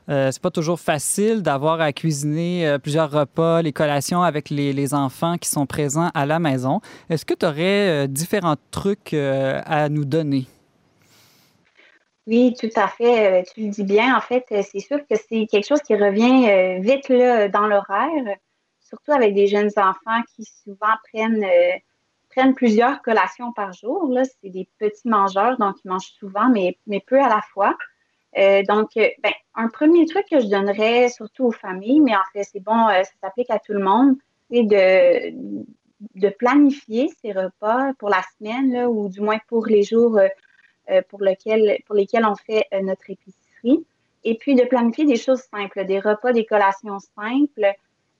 [0.09, 4.93] Euh, c'est pas toujours facile d'avoir à cuisiner euh, plusieurs repas, les collations avec les,
[4.93, 6.81] enfants qui sont présents à la maison.
[7.09, 10.45] Est-ce que tu aurais différents trucs à nous donner?
[12.27, 13.43] Oui, tout à fait.
[13.53, 14.15] Tu le dis bien.
[14.17, 18.37] En fait, c'est sûr que c'est quelque chose qui revient vite là, dans l'horaire
[18.85, 21.77] surtout avec des jeunes enfants qui souvent prennent, euh,
[22.29, 24.11] prennent plusieurs collations par jour.
[24.41, 27.75] C'est des petits mangeurs, donc ils mangent souvent, mais, mais peu à la fois.
[28.37, 32.23] Euh, donc, euh, ben, un premier truc que je donnerais surtout aux familles, mais en
[32.33, 34.15] fait, c'est bon, ça s'applique à tout le monde,
[34.51, 35.31] c'est de,
[36.15, 40.19] de planifier ces repas pour la semaine, là, ou du moins pour les jours
[41.09, 43.85] pour, lequel, pour lesquels on fait notre épicerie.
[44.23, 47.75] Et puis, de planifier des choses simples, des repas, des collations simples,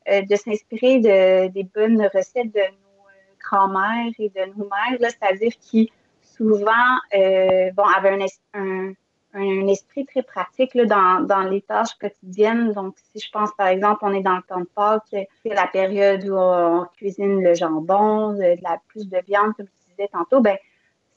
[0.08, 5.00] euh, de s'inspirer de, des bonnes recettes de nos euh, grands-mères et de nos mères,
[5.00, 8.16] c'est-à-dire qui souvent euh, bon, avaient
[8.54, 8.94] un,
[9.34, 12.72] un, esprit très pratique là, dans, dans, les tâches quotidiennes.
[12.74, 15.66] Donc, si je pense, par exemple, on est dans le temps de Pâques, c'est la
[15.66, 20.40] période où on cuisine le jambon, de, la plus de viande, comme tu disais tantôt,
[20.40, 20.56] ben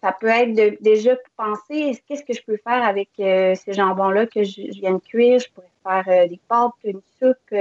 [0.03, 4.45] ça peut être de, déjà penser qu'est-ce que je peux faire avec ce jambon-là que
[4.45, 5.41] je, viens de cuire?
[5.41, 7.53] Je pourrais faire des pâtes, une soupe,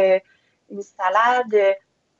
[0.69, 1.75] une salade,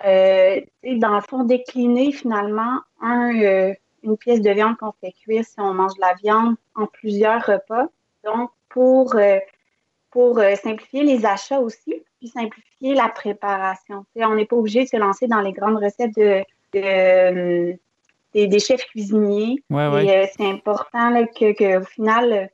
[0.06, 5.44] euh, dans le fond, décliner finalement un, euh, une pièce de viande qu'on fait cuire
[5.44, 7.88] si on mange de la viande en plusieurs repas.
[8.24, 9.40] Donc, pour, euh,
[10.12, 14.06] pour simplifier les achats aussi, puis simplifier la préparation.
[14.16, 17.78] on n'est pas obligé de se lancer dans les grandes recettes de,
[18.46, 19.64] des, chefs cuisiniers.
[19.70, 22.50] c'est important qu'au que, au final,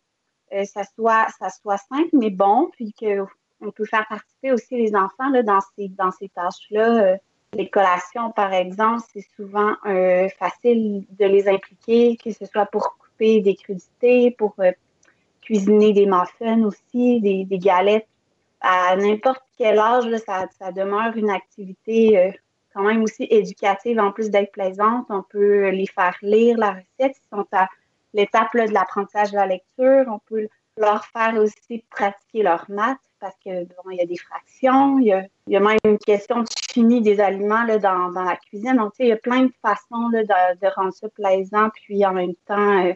[0.63, 3.25] ça, soit, ça soit simple, mais bon, puis que
[3.65, 7.03] on peut faire participer aussi les enfants là, dans ces, dans ces tâches-là.
[7.03, 7.17] Euh,
[7.53, 12.97] les collations, par exemple, c'est souvent euh, facile de les impliquer, que ce soit pour
[12.97, 14.71] couper des crudités, pour euh,
[15.41, 18.07] cuisiner des muffins aussi, des, galettes.
[18.59, 22.33] À n'importe quel âge, ça, ça, demeure une activité
[22.73, 25.05] quand même aussi éducative en plus d'être plaisante.
[25.09, 27.17] On peut les faire lire la recette.
[27.17, 27.67] Ils sont à
[28.13, 30.05] l'étape de l'apprentissage de la lecture.
[30.07, 34.17] On peut leur faire aussi pratiquer leur maths parce que bon, il y a des
[34.17, 37.77] fractions, il y a, il y a même une question de chimie des aliments là,
[37.77, 38.75] dans, dans la cuisine.
[38.75, 42.11] Donc, il y a plein de façons là, de, de, rendre ça plaisant, puis en
[42.11, 42.93] même temps, euh,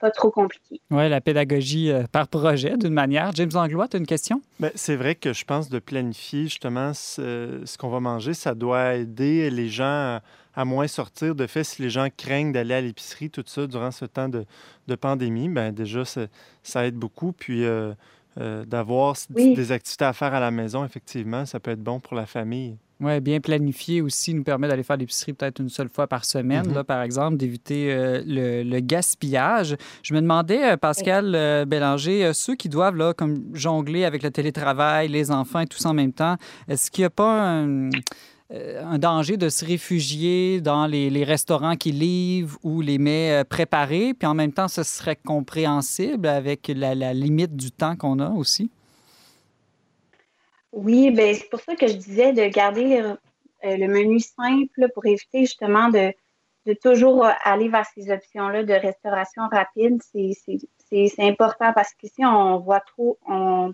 [0.00, 0.80] pas trop compliqué.
[0.90, 3.32] Oui, la pédagogie euh, par projet, d'une manière.
[3.34, 4.40] James Anglois, tu as une question?
[4.58, 8.54] Bien, c'est vrai que je pense de planifier justement ce, ce qu'on va manger, ça
[8.54, 10.20] doit aider les gens
[10.54, 11.34] à, moins sortir.
[11.34, 14.44] De fait, si les gens craignent d'aller à l'épicerie, tout ça, durant ce temps de,
[14.88, 16.22] de pandémie, bien déjà, ça,
[16.62, 17.32] ça aide beaucoup.
[17.32, 17.92] Puis, euh,
[18.38, 22.14] euh, d'avoir des activités à faire à la maison, effectivement, ça peut être bon pour
[22.14, 22.76] la famille.
[23.00, 26.66] Oui, bien planifié aussi nous permet d'aller faire l'épicerie peut-être une seule fois par semaine,
[26.66, 26.74] mm-hmm.
[26.74, 29.76] là, par exemple, d'éviter euh, le, gaspillage.
[30.02, 35.08] Je me demandais, euh, Pascal Bélanger, ceux qui doivent là, comme jongler avec le télétravail,
[35.08, 36.36] les enfants et tout ça en même temps,
[36.68, 37.90] est-ce qu'il n'y a pas un
[38.52, 43.44] euh, un danger de se réfugier dans les, restaurants qui livrent ou les mets euh,
[43.44, 48.30] préparés, puis en même temps, ce serait compréhensible avec la, limite du temps qu'on a
[48.30, 48.72] aussi?
[50.72, 53.16] Oui, ben c'est pour ça que je disais de garder euh,
[53.62, 56.12] le menu simple pour éviter justement de,
[56.82, 60.00] toujours aller vers ces options-là de restauration rapide.
[60.12, 63.72] C'est important parce que si on voit trop, on,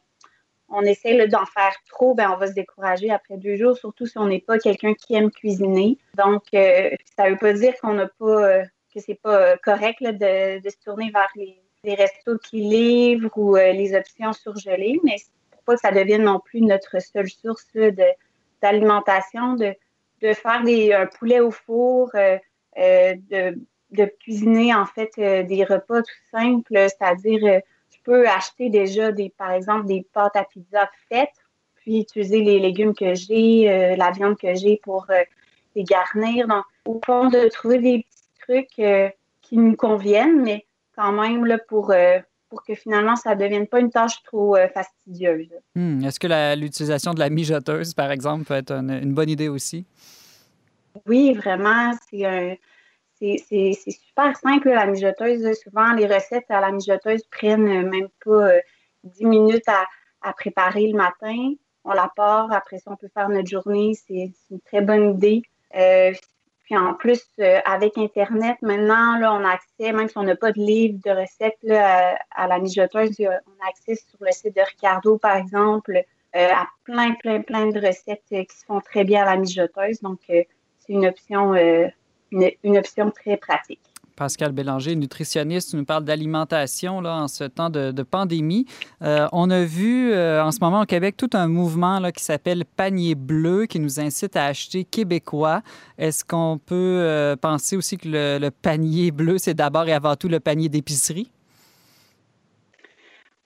[0.69, 4.19] on essaie d'en faire trop, ben on va se décourager après deux jours, surtout si
[4.19, 5.99] on n'est pas quelqu'un qui aime cuisiner.
[6.17, 9.57] Donc, euh, ça ne veut pas dire qu'on n'a pas euh, que c'est pas euh,
[9.63, 15.15] correct de, se tourner vers les, restos qui livrent ou les options surgelées, mais
[15.75, 17.67] que ça devienne non plus notre seule source
[18.63, 19.75] d'alimentation, de,
[20.33, 23.59] faire des, un poulet au four, de,
[23.91, 27.61] de, cuisiner en fait des repas tout simples, c'est-à-dire
[27.91, 31.29] je peux acheter déjà des, par exemple, des pâtes à pizza faites,
[31.77, 35.07] puis utiliser les légumes que j'ai, la viande que j'ai pour
[35.75, 36.49] les garnir.
[36.49, 39.13] Donc, au fond, de trouver des petits trucs
[39.43, 42.19] qui nous conviennent, mais quand même là, pour, euh,
[42.49, 45.49] pour que finalement ça ne devienne pas une tâche trop euh, fastidieuse.
[45.75, 46.05] Hmm.
[46.05, 49.85] Est-ce que l'utilisation de la mijoteuse, par exemple, peut être une, bonne idée aussi?
[51.07, 51.93] Oui, vraiment.
[52.11, 52.59] C'est
[53.19, 55.59] super simple, la mijoteuse.
[55.63, 58.53] Souvent, les recettes à la mijoteuse prennent même pas
[59.05, 59.85] 10 euh, minutes à,
[60.23, 61.55] à, préparer le matin.
[61.85, 63.95] On la part, après ça, on peut faire notre journée.
[64.07, 65.43] C'est une très bonne idée.
[66.67, 70.35] Puis en plus, euh, avec Internet, maintenant, là, on a accès, même si on n'a
[70.35, 74.57] pas de livre de recettes là, à, la mijoteuse, on a accès sur le site
[74.57, 75.97] de Ricardo, par exemple,
[76.35, 79.37] euh, à plein, plein, plein de recettes euh, qui se font très bien à la
[79.37, 80.01] mijoteuse.
[80.01, 80.49] Donc, c'est
[80.89, 83.81] une option, une option très pratique.
[84.17, 88.67] Pascal Bélanger, nutritionniste, nous parle d'alimentation en ce temps de, pandémie.
[89.03, 92.25] Euh, on a vu euh, en ce moment au Québec tout un mouvement là, qui
[92.25, 95.63] s'appelle Panier bleu qui nous incite à acheter québécois.
[95.99, 100.29] Est-ce qu'on peut euh, penser aussi que le, panier bleu, c'est d'abord et avant tout
[100.29, 101.31] le panier d'épicerie?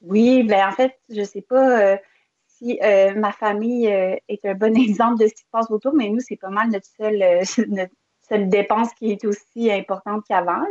[0.03, 1.99] Oui, bien en fait, je ne sais pas
[2.47, 2.79] si
[3.17, 6.37] ma famille est un bon exemple de ce qui se passe autour, mais nous, c'est
[6.37, 7.23] pas mal notre seul,
[8.37, 10.65] une dépense qui est aussi importante qu'avant.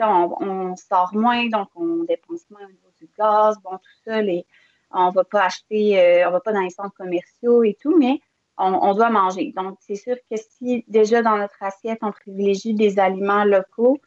[0.00, 4.22] on, sort moins, donc on dépense moins au niveau du gaz, bon, tout ça.
[4.22, 4.46] Les,
[4.90, 8.20] on va pas acheter, euh, on va pas dans les centres commerciaux et tout, mais
[8.60, 9.52] on, doit manger.
[9.56, 14.00] Donc, c'est sûr que si déjà dans notre assiette, on privilégie des aliments locaux,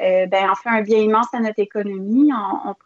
[0.00, 2.32] euh, ben, on fait un bien immense à notre économie.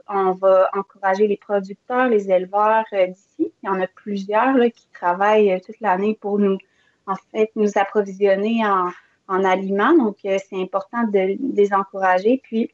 [0.09, 3.51] On, va encourager les producteurs, les éleveurs euh, d'ici.
[3.63, 6.59] Il y en a plusieurs qui travaillent toute l'année pour nous,
[7.07, 8.91] en fait, nous approvisionner en,
[9.29, 9.95] en aliments.
[9.95, 12.41] Donc, euh, c'est important de, les encourager.
[12.43, 12.71] Puis,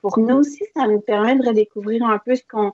[0.00, 2.72] pour nous aussi, ça nous permet de redécouvrir un peu ce qu'on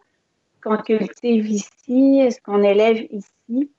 [0.78, 3.70] cultive ici, ce qu'on élève ici.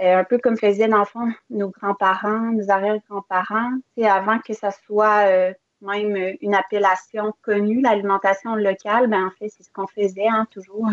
[0.00, 4.70] Euh, un peu comme faisaient dans le fond nos grands-parents, nos arrière-grands-parents, avant que ça
[4.70, 10.28] soit euh, même une appellation connue, l'alimentation locale, ben en fait, c'est ce qu'on faisait
[10.28, 10.88] hein, toujours,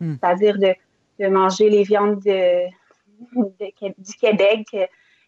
[0.00, 0.16] hmm.
[0.20, 0.74] c'est-à-dire de,
[1.18, 2.66] de, manger les viandes de,
[3.98, 4.66] du Québec,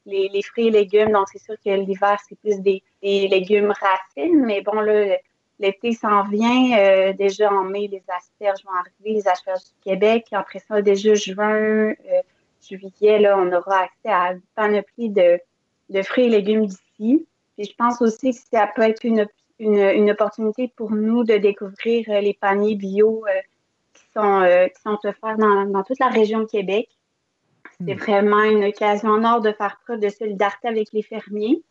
[0.06, 1.12] les, fruits et légumes.
[1.12, 4.44] Donc, c'est sûr que l'hiver, c'est plus des, légumes racines.
[4.44, 5.16] Mais bon, là,
[5.58, 6.78] l'été s'en vient.
[6.78, 10.26] Euh, déjà en mai, les asperges vont arriver, les asperges du Québec.
[10.32, 11.94] Après ça, déjà juin, euh,
[12.60, 15.40] juillet, là, on aura accès à une panoplie de,
[16.02, 17.26] fruits et légumes d'ici.
[17.56, 19.26] Puis je pense aussi que ça peut être une,
[19.58, 23.24] une, opportunité pour nous de découvrir euh, les paniers bio
[23.92, 24.42] qui, sont,
[24.74, 26.88] qui sont offerts dans, dans toute la région de Québec.
[27.86, 27.98] C'est hmm.
[27.98, 31.62] vraiment une occasion en or de faire preuve de solidarité avec les fermiers,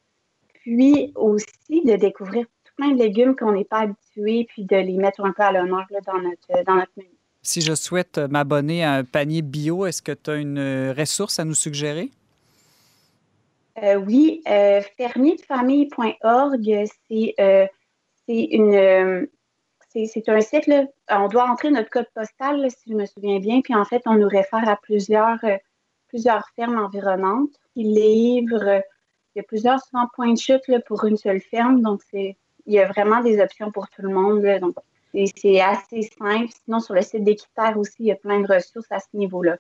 [0.54, 4.98] puis aussi de découvrir tout plein de légumes qu'on n'est pas habitué, puis de les
[4.98, 7.10] mettre un peu à l'honneur dans notre, dans notre menu.
[7.44, 11.40] Si je souhaite m'abonner à un panier bio, est-ce que tu as une euh, ressource
[11.40, 12.12] à nous suggérer?
[13.82, 17.66] Euh, oui, euh, fermierdefamille.org, c'est euh,
[18.28, 19.28] une
[19.94, 23.60] c'est un site, là, on doit entrer notre code postal, si je me souviens bien,
[23.60, 25.40] puis en fait, on nous réfère à plusieurs
[26.12, 28.84] plusieurs fermes environnantes qui livrent.
[29.34, 31.82] Il y a plusieurs souvent points de chute pour une seule ferme.
[31.82, 32.36] Donc, il
[32.68, 34.46] y a vraiment des options pour tout le monde.
[34.60, 34.76] donc,
[35.36, 36.52] c'est assez simple.
[36.64, 39.58] Sinon, sur le site d'Équiterre aussi, il y a plein de ressources à ce niveau-là.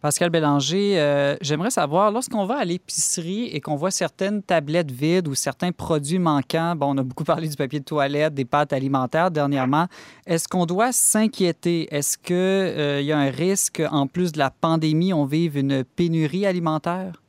[0.00, 5.28] Pascal Bélanger, euh, j'aimerais savoir, lorsqu'on va à l'épicerie et qu'on voit certaines tablettes vides
[5.28, 8.72] ou certains produits manquants, bon, on a beaucoup parlé du papier de toilette, des pâtes
[8.72, 9.88] alimentaires dernièrement,
[10.26, 11.94] est-ce qu'on doit s'inquiéter?
[11.94, 15.84] Est-ce qu'il euh, y a un risque, en plus de la pandémie, on vive une
[15.84, 17.20] pénurie alimentaire?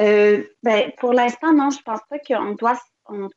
[0.00, 2.78] Euh, ben, pour l'instant, non, je pense pas qu'on doit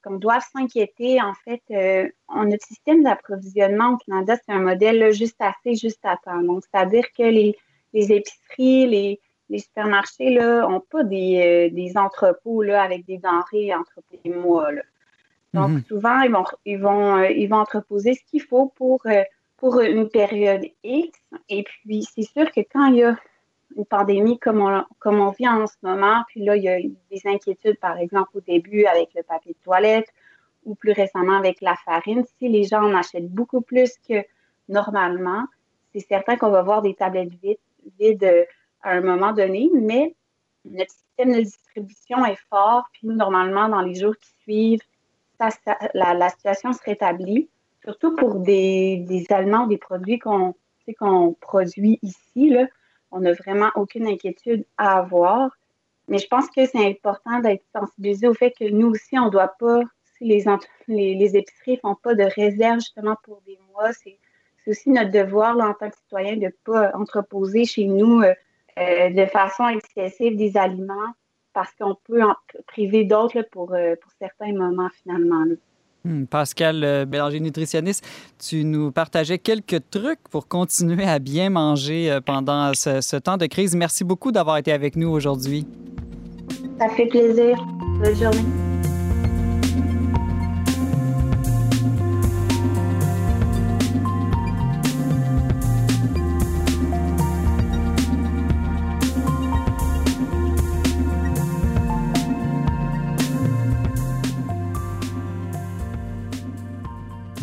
[0.04, 1.22] qu'on doit s'inquiéter.
[1.22, 2.08] En fait, euh,
[2.46, 6.42] notre système d'approvisionnement au Canada, c'est un modèle juste assez, juste à temps.
[6.42, 7.56] Donc, c'est-à-dire que les,
[7.94, 8.88] épiceries,
[9.50, 14.70] les, supermarchés n'ont pas des, euh, entrepôts là, avec des denrées entre des mois.
[15.54, 15.84] Donc, mhm.
[15.88, 19.06] souvent, ils vont, ils, vont, euh, ils vont entreposer ce qu'il faut pour,
[19.58, 21.20] pour une période X.
[21.50, 23.18] Et puis, c'est sûr que quand il y a
[23.76, 26.24] une pandémie comme on, vit en ce moment.
[26.28, 29.64] Puis là, il y a des inquiétudes, par exemple, au début avec le papier de
[29.64, 30.08] toilette
[30.66, 32.24] ou plus récemment avec la farine.
[32.38, 34.24] Si les gens en achètent beaucoup plus que
[34.70, 35.46] normalement,
[35.94, 37.34] c'est certain qu'on va voir des tablettes
[38.00, 38.46] vides, euh,
[38.84, 40.16] à un moment donné, mais
[40.66, 42.86] notre système de distribution est fort.
[42.94, 44.82] Puis normalement, dans les jours qui suivent,
[45.94, 47.50] la, situation se rétablit,
[47.84, 50.56] surtout pour des, des aliments, des produits qu'on
[51.00, 52.50] qu'on produit ici.
[52.50, 52.68] Là
[53.12, 55.52] on n'a vraiment aucune inquiétude à avoir.
[56.08, 59.30] Mais je pense que c'est important d'être sensibilisé au fait que nous aussi, on ne
[59.30, 59.82] doit pas,
[60.18, 60.44] si les,
[60.88, 64.18] les, épiceries ne font pas de réserve justement pour des mois, c'est
[64.68, 68.34] aussi notre devoir en tant que citoyen de ne pas entreposer chez nous euh,
[68.78, 71.14] euh, de façon excessive des aliments
[71.54, 72.36] parce qu'on peut en
[72.68, 75.46] priver d'autres pour, euh, pour certains moments finalement.
[76.04, 78.04] Hmm, Pascal Bélanger, nutritionniste,
[78.40, 83.46] tu nous partageais quelques trucs pour continuer à bien manger pendant ce, ce temps de
[83.46, 83.76] crise.
[83.76, 85.68] Merci beaucoup d'avoir été avec nous aujourd'hui.
[86.80, 87.64] Ça fait plaisir.
[88.00, 88.71] Bonne journée.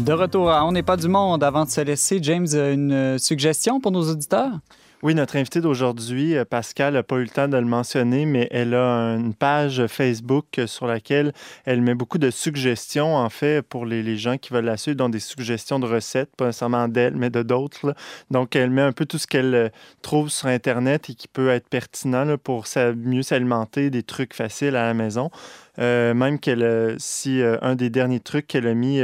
[0.09, 1.45] De retour à On n'est pas du monde.
[1.45, 4.53] Avant de se laisser, James, une suggestion pour nos auditeurs?
[5.03, 8.49] Oui, notre invitée d'aujourd'hui, euh, Pascal, n'a pas eu le temps de le mentionner, mais
[8.51, 11.33] elle a une page Facebook sur laquelle
[11.67, 15.09] elle met beaucoup de suggestions, en fait, pour les, gens qui veulent la suivre, dont
[15.09, 17.95] des suggestions de recettes, pas nécessairement d'elle, mais de d'autres.
[18.33, 19.69] Donc, elle met un peu tout ce qu'elle euh,
[20.03, 22.65] trouve sur Internet et qui peut être pertinent pour
[22.97, 25.31] mieux s'alimenter, des trucs faciles à la maison.
[25.79, 29.01] Euh, même qu'elle, euh, si euh, un des derniers trucs qu'elle a mis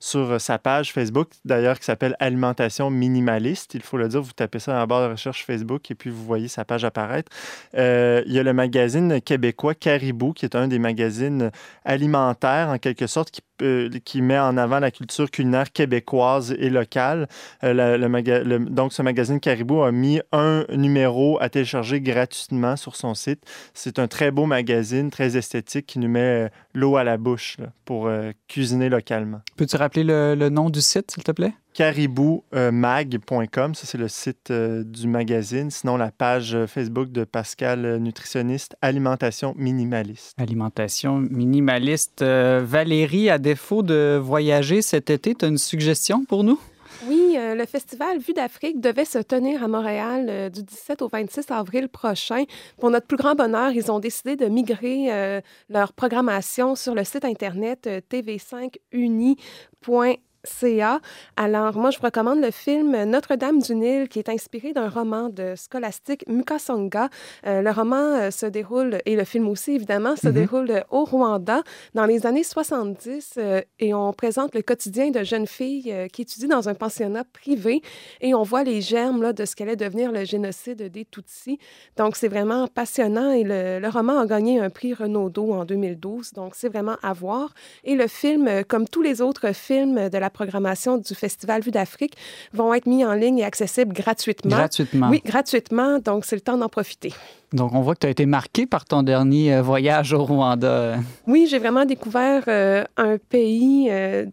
[0.00, 4.58] sur sa page Facebook, d'ailleurs, qui s'appelle Alimentation minimaliste, il faut le dire, vous tapez
[4.58, 7.30] ça dans la barre de recherche Facebook et puis vous voyez sa page apparaître.
[7.74, 11.50] il y a le magazine québécois Caribou, qui est un des magazines
[11.84, 16.70] alimentaires, en quelque sorte, qui euh, qui met en avant la culture culinaire québécoise et
[16.70, 17.28] locale.
[17.64, 23.42] Euh, donc, ce magazine Caribou a mis un numéro à télécharger gratuitement sur son site.
[23.74, 27.56] C'est un très beau magazine, très esthétique, qui nous met euh, l'eau à la bouche
[27.84, 28.10] pour
[28.48, 29.40] cuisiner localement.
[29.56, 31.54] Peux-tu rappeler le nom du site, s'il te plaît?
[31.78, 35.70] caribou-mag.com, ça c'est le site euh, du magazine.
[35.70, 40.34] Sinon, la page euh, Facebook de Pascal, euh, nutritionniste, alimentation minimaliste.
[40.40, 42.24] Alimentation minimaliste.
[42.24, 46.58] Valérie, à défaut de voyager cet été, tu as une suggestion pour nous?
[47.06, 51.88] Oui, le festival Vue d'Afrique devait se tenir à Montréal du 17 au 26 avril
[51.88, 52.42] prochain.
[52.80, 57.24] Pour notre plus grand bonheur, ils ont décidé de migrer leur programmation sur le site
[57.24, 60.16] internet tv5uni.com
[60.60, 61.00] CA.
[61.36, 65.28] Alors, moi, je vous recommande le film Notre-Dame du Nil, qui est inspiré d'un roman
[65.28, 67.08] de scolastique Mukasonga.
[67.46, 70.34] Euh, le roman euh, se déroule, et le film aussi, évidemment, se mhm.
[70.34, 71.62] déroule au Rwanda
[71.94, 76.48] dans les années 70 euh, et on présente le quotidien de jeunes filles qui étudient
[76.48, 77.82] dans un pensionnat privé
[78.20, 81.58] et on voit les germes là, de ce qu'allait devenir le génocide des Tutsis.
[81.96, 86.32] Donc, c'est vraiment passionnant et le, le, roman a gagné un prix Renaudot en 2012.
[86.32, 87.54] Donc, c'est vraiment à voir.
[87.84, 92.14] Et le film, comme tous les autres films de la programmation du Festival Vue d'Afrique
[92.52, 94.56] vont être mis en ligne et accessibles gratuitement.
[94.56, 95.08] Gratuitement.
[95.10, 95.98] Oui, gratuitement.
[95.98, 97.12] Donc, c'est le temps d'en profiter.
[97.52, 100.98] Donc, on voit que tu as été marqué par ton dernier euh, voyage au Rwanda.
[101.26, 104.26] Oui, j'ai vraiment découvert euh, un pays euh,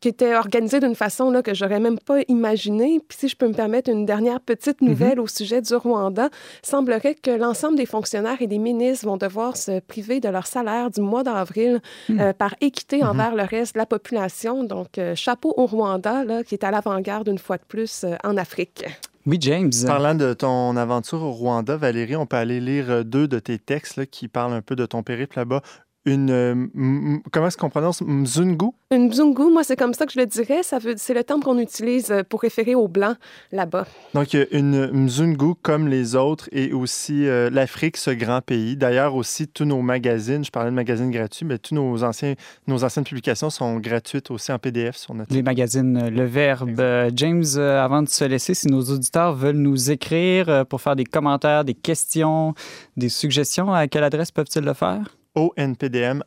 [0.00, 3.00] qui était organisé d'une façon là, que j'aurais même pas imaginé.
[3.08, 4.88] Puis si je peux me permettre une dernière petite mhm.
[4.88, 6.28] nouvelle au sujet du Rwanda,
[6.62, 10.90] semblerait que l'ensemble des fonctionnaires et des ministres vont devoir se priver de leur salaire
[10.90, 12.20] du mois d'avril hmm.
[12.20, 13.08] euh, par équité mhm.
[13.08, 14.64] envers le reste de la population.
[14.64, 18.16] Donc, euh, chapeau au Rwanda, là, qui est à l'avant-garde une fois de plus euh,
[18.22, 18.84] en Afrique.
[19.26, 19.70] Oui, James.
[19.86, 24.06] Parlant de ton aventure au Rwanda, Valérie, on peut aller lire deux de tes textes
[24.06, 25.62] qui parlent un peu de ton périple là-bas
[26.06, 26.30] une.
[26.30, 28.00] Euh, comment est-ce qu'on prononce?
[28.00, 28.70] Mzungu?
[28.90, 30.62] Une Mzungu, moi, c'est comme ça que je le dirais.
[30.62, 33.16] Ça veut, c'est le terme qu'on utilise euh, pour référer aux Blancs
[33.52, 33.86] là-bas.
[34.14, 38.76] Donc, une Mzungu comme les autres et aussi euh, l'Afrique, ce grand pays.
[38.76, 42.34] D'ailleurs, aussi, tous nos magazines, je parlais de magazines gratuits, mais tous nos, anciens,
[42.66, 46.82] nos anciennes publications sont gratuites aussi en PDF sur notre Les magazines Le Verbe.
[47.14, 51.64] James, avant de se laisser, si nos auditeurs veulent nous écrire pour faire des commentaires,
[51.64, 52.54] des questions,
[52.96, 55.19] des suggestions, à quelle adresse peuvent-ils le faire?
[55.40, 56.22] Onpdm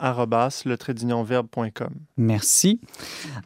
[2.17, 2.79] Merci.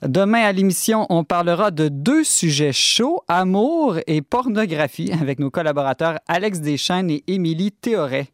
[0.01, 6.19] Demain à l'émission, on parlera de deux sujets chauds, amour et pornographie, avec nos collaborateurs
[6.27, 8.27] Alex Deschaines et Émilie Théoret.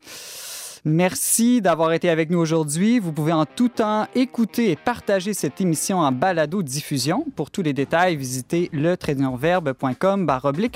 [0.86, 3.00] Merci d'avoir été avec nous aujourd'hui.
[3.00, 7.26] Vous pouvez en tout temps écouter et partager cette émission en balado-diffusion.
[7.38, 8.98] Pour tous les détails, visitez le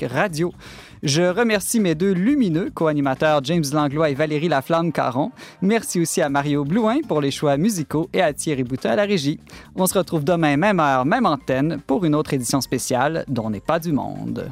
[0.06, 0.50] radio.
[1.02, 5.30] Je remercie mes deux lumineux co-animateurs James Langlois et Valérie Laflamme-Caron.
[5.62, 9.04] Merci aussi à Mario Blouin pour les choix musicaux et à Thierry Boutin à la
[9.04, 9.38] régie.
[9.76, 13.60] On se retrouve demain, même heure, même antenne, pour une autre édition spéciale dont n'est
[13.60, 14.50] pas du monde.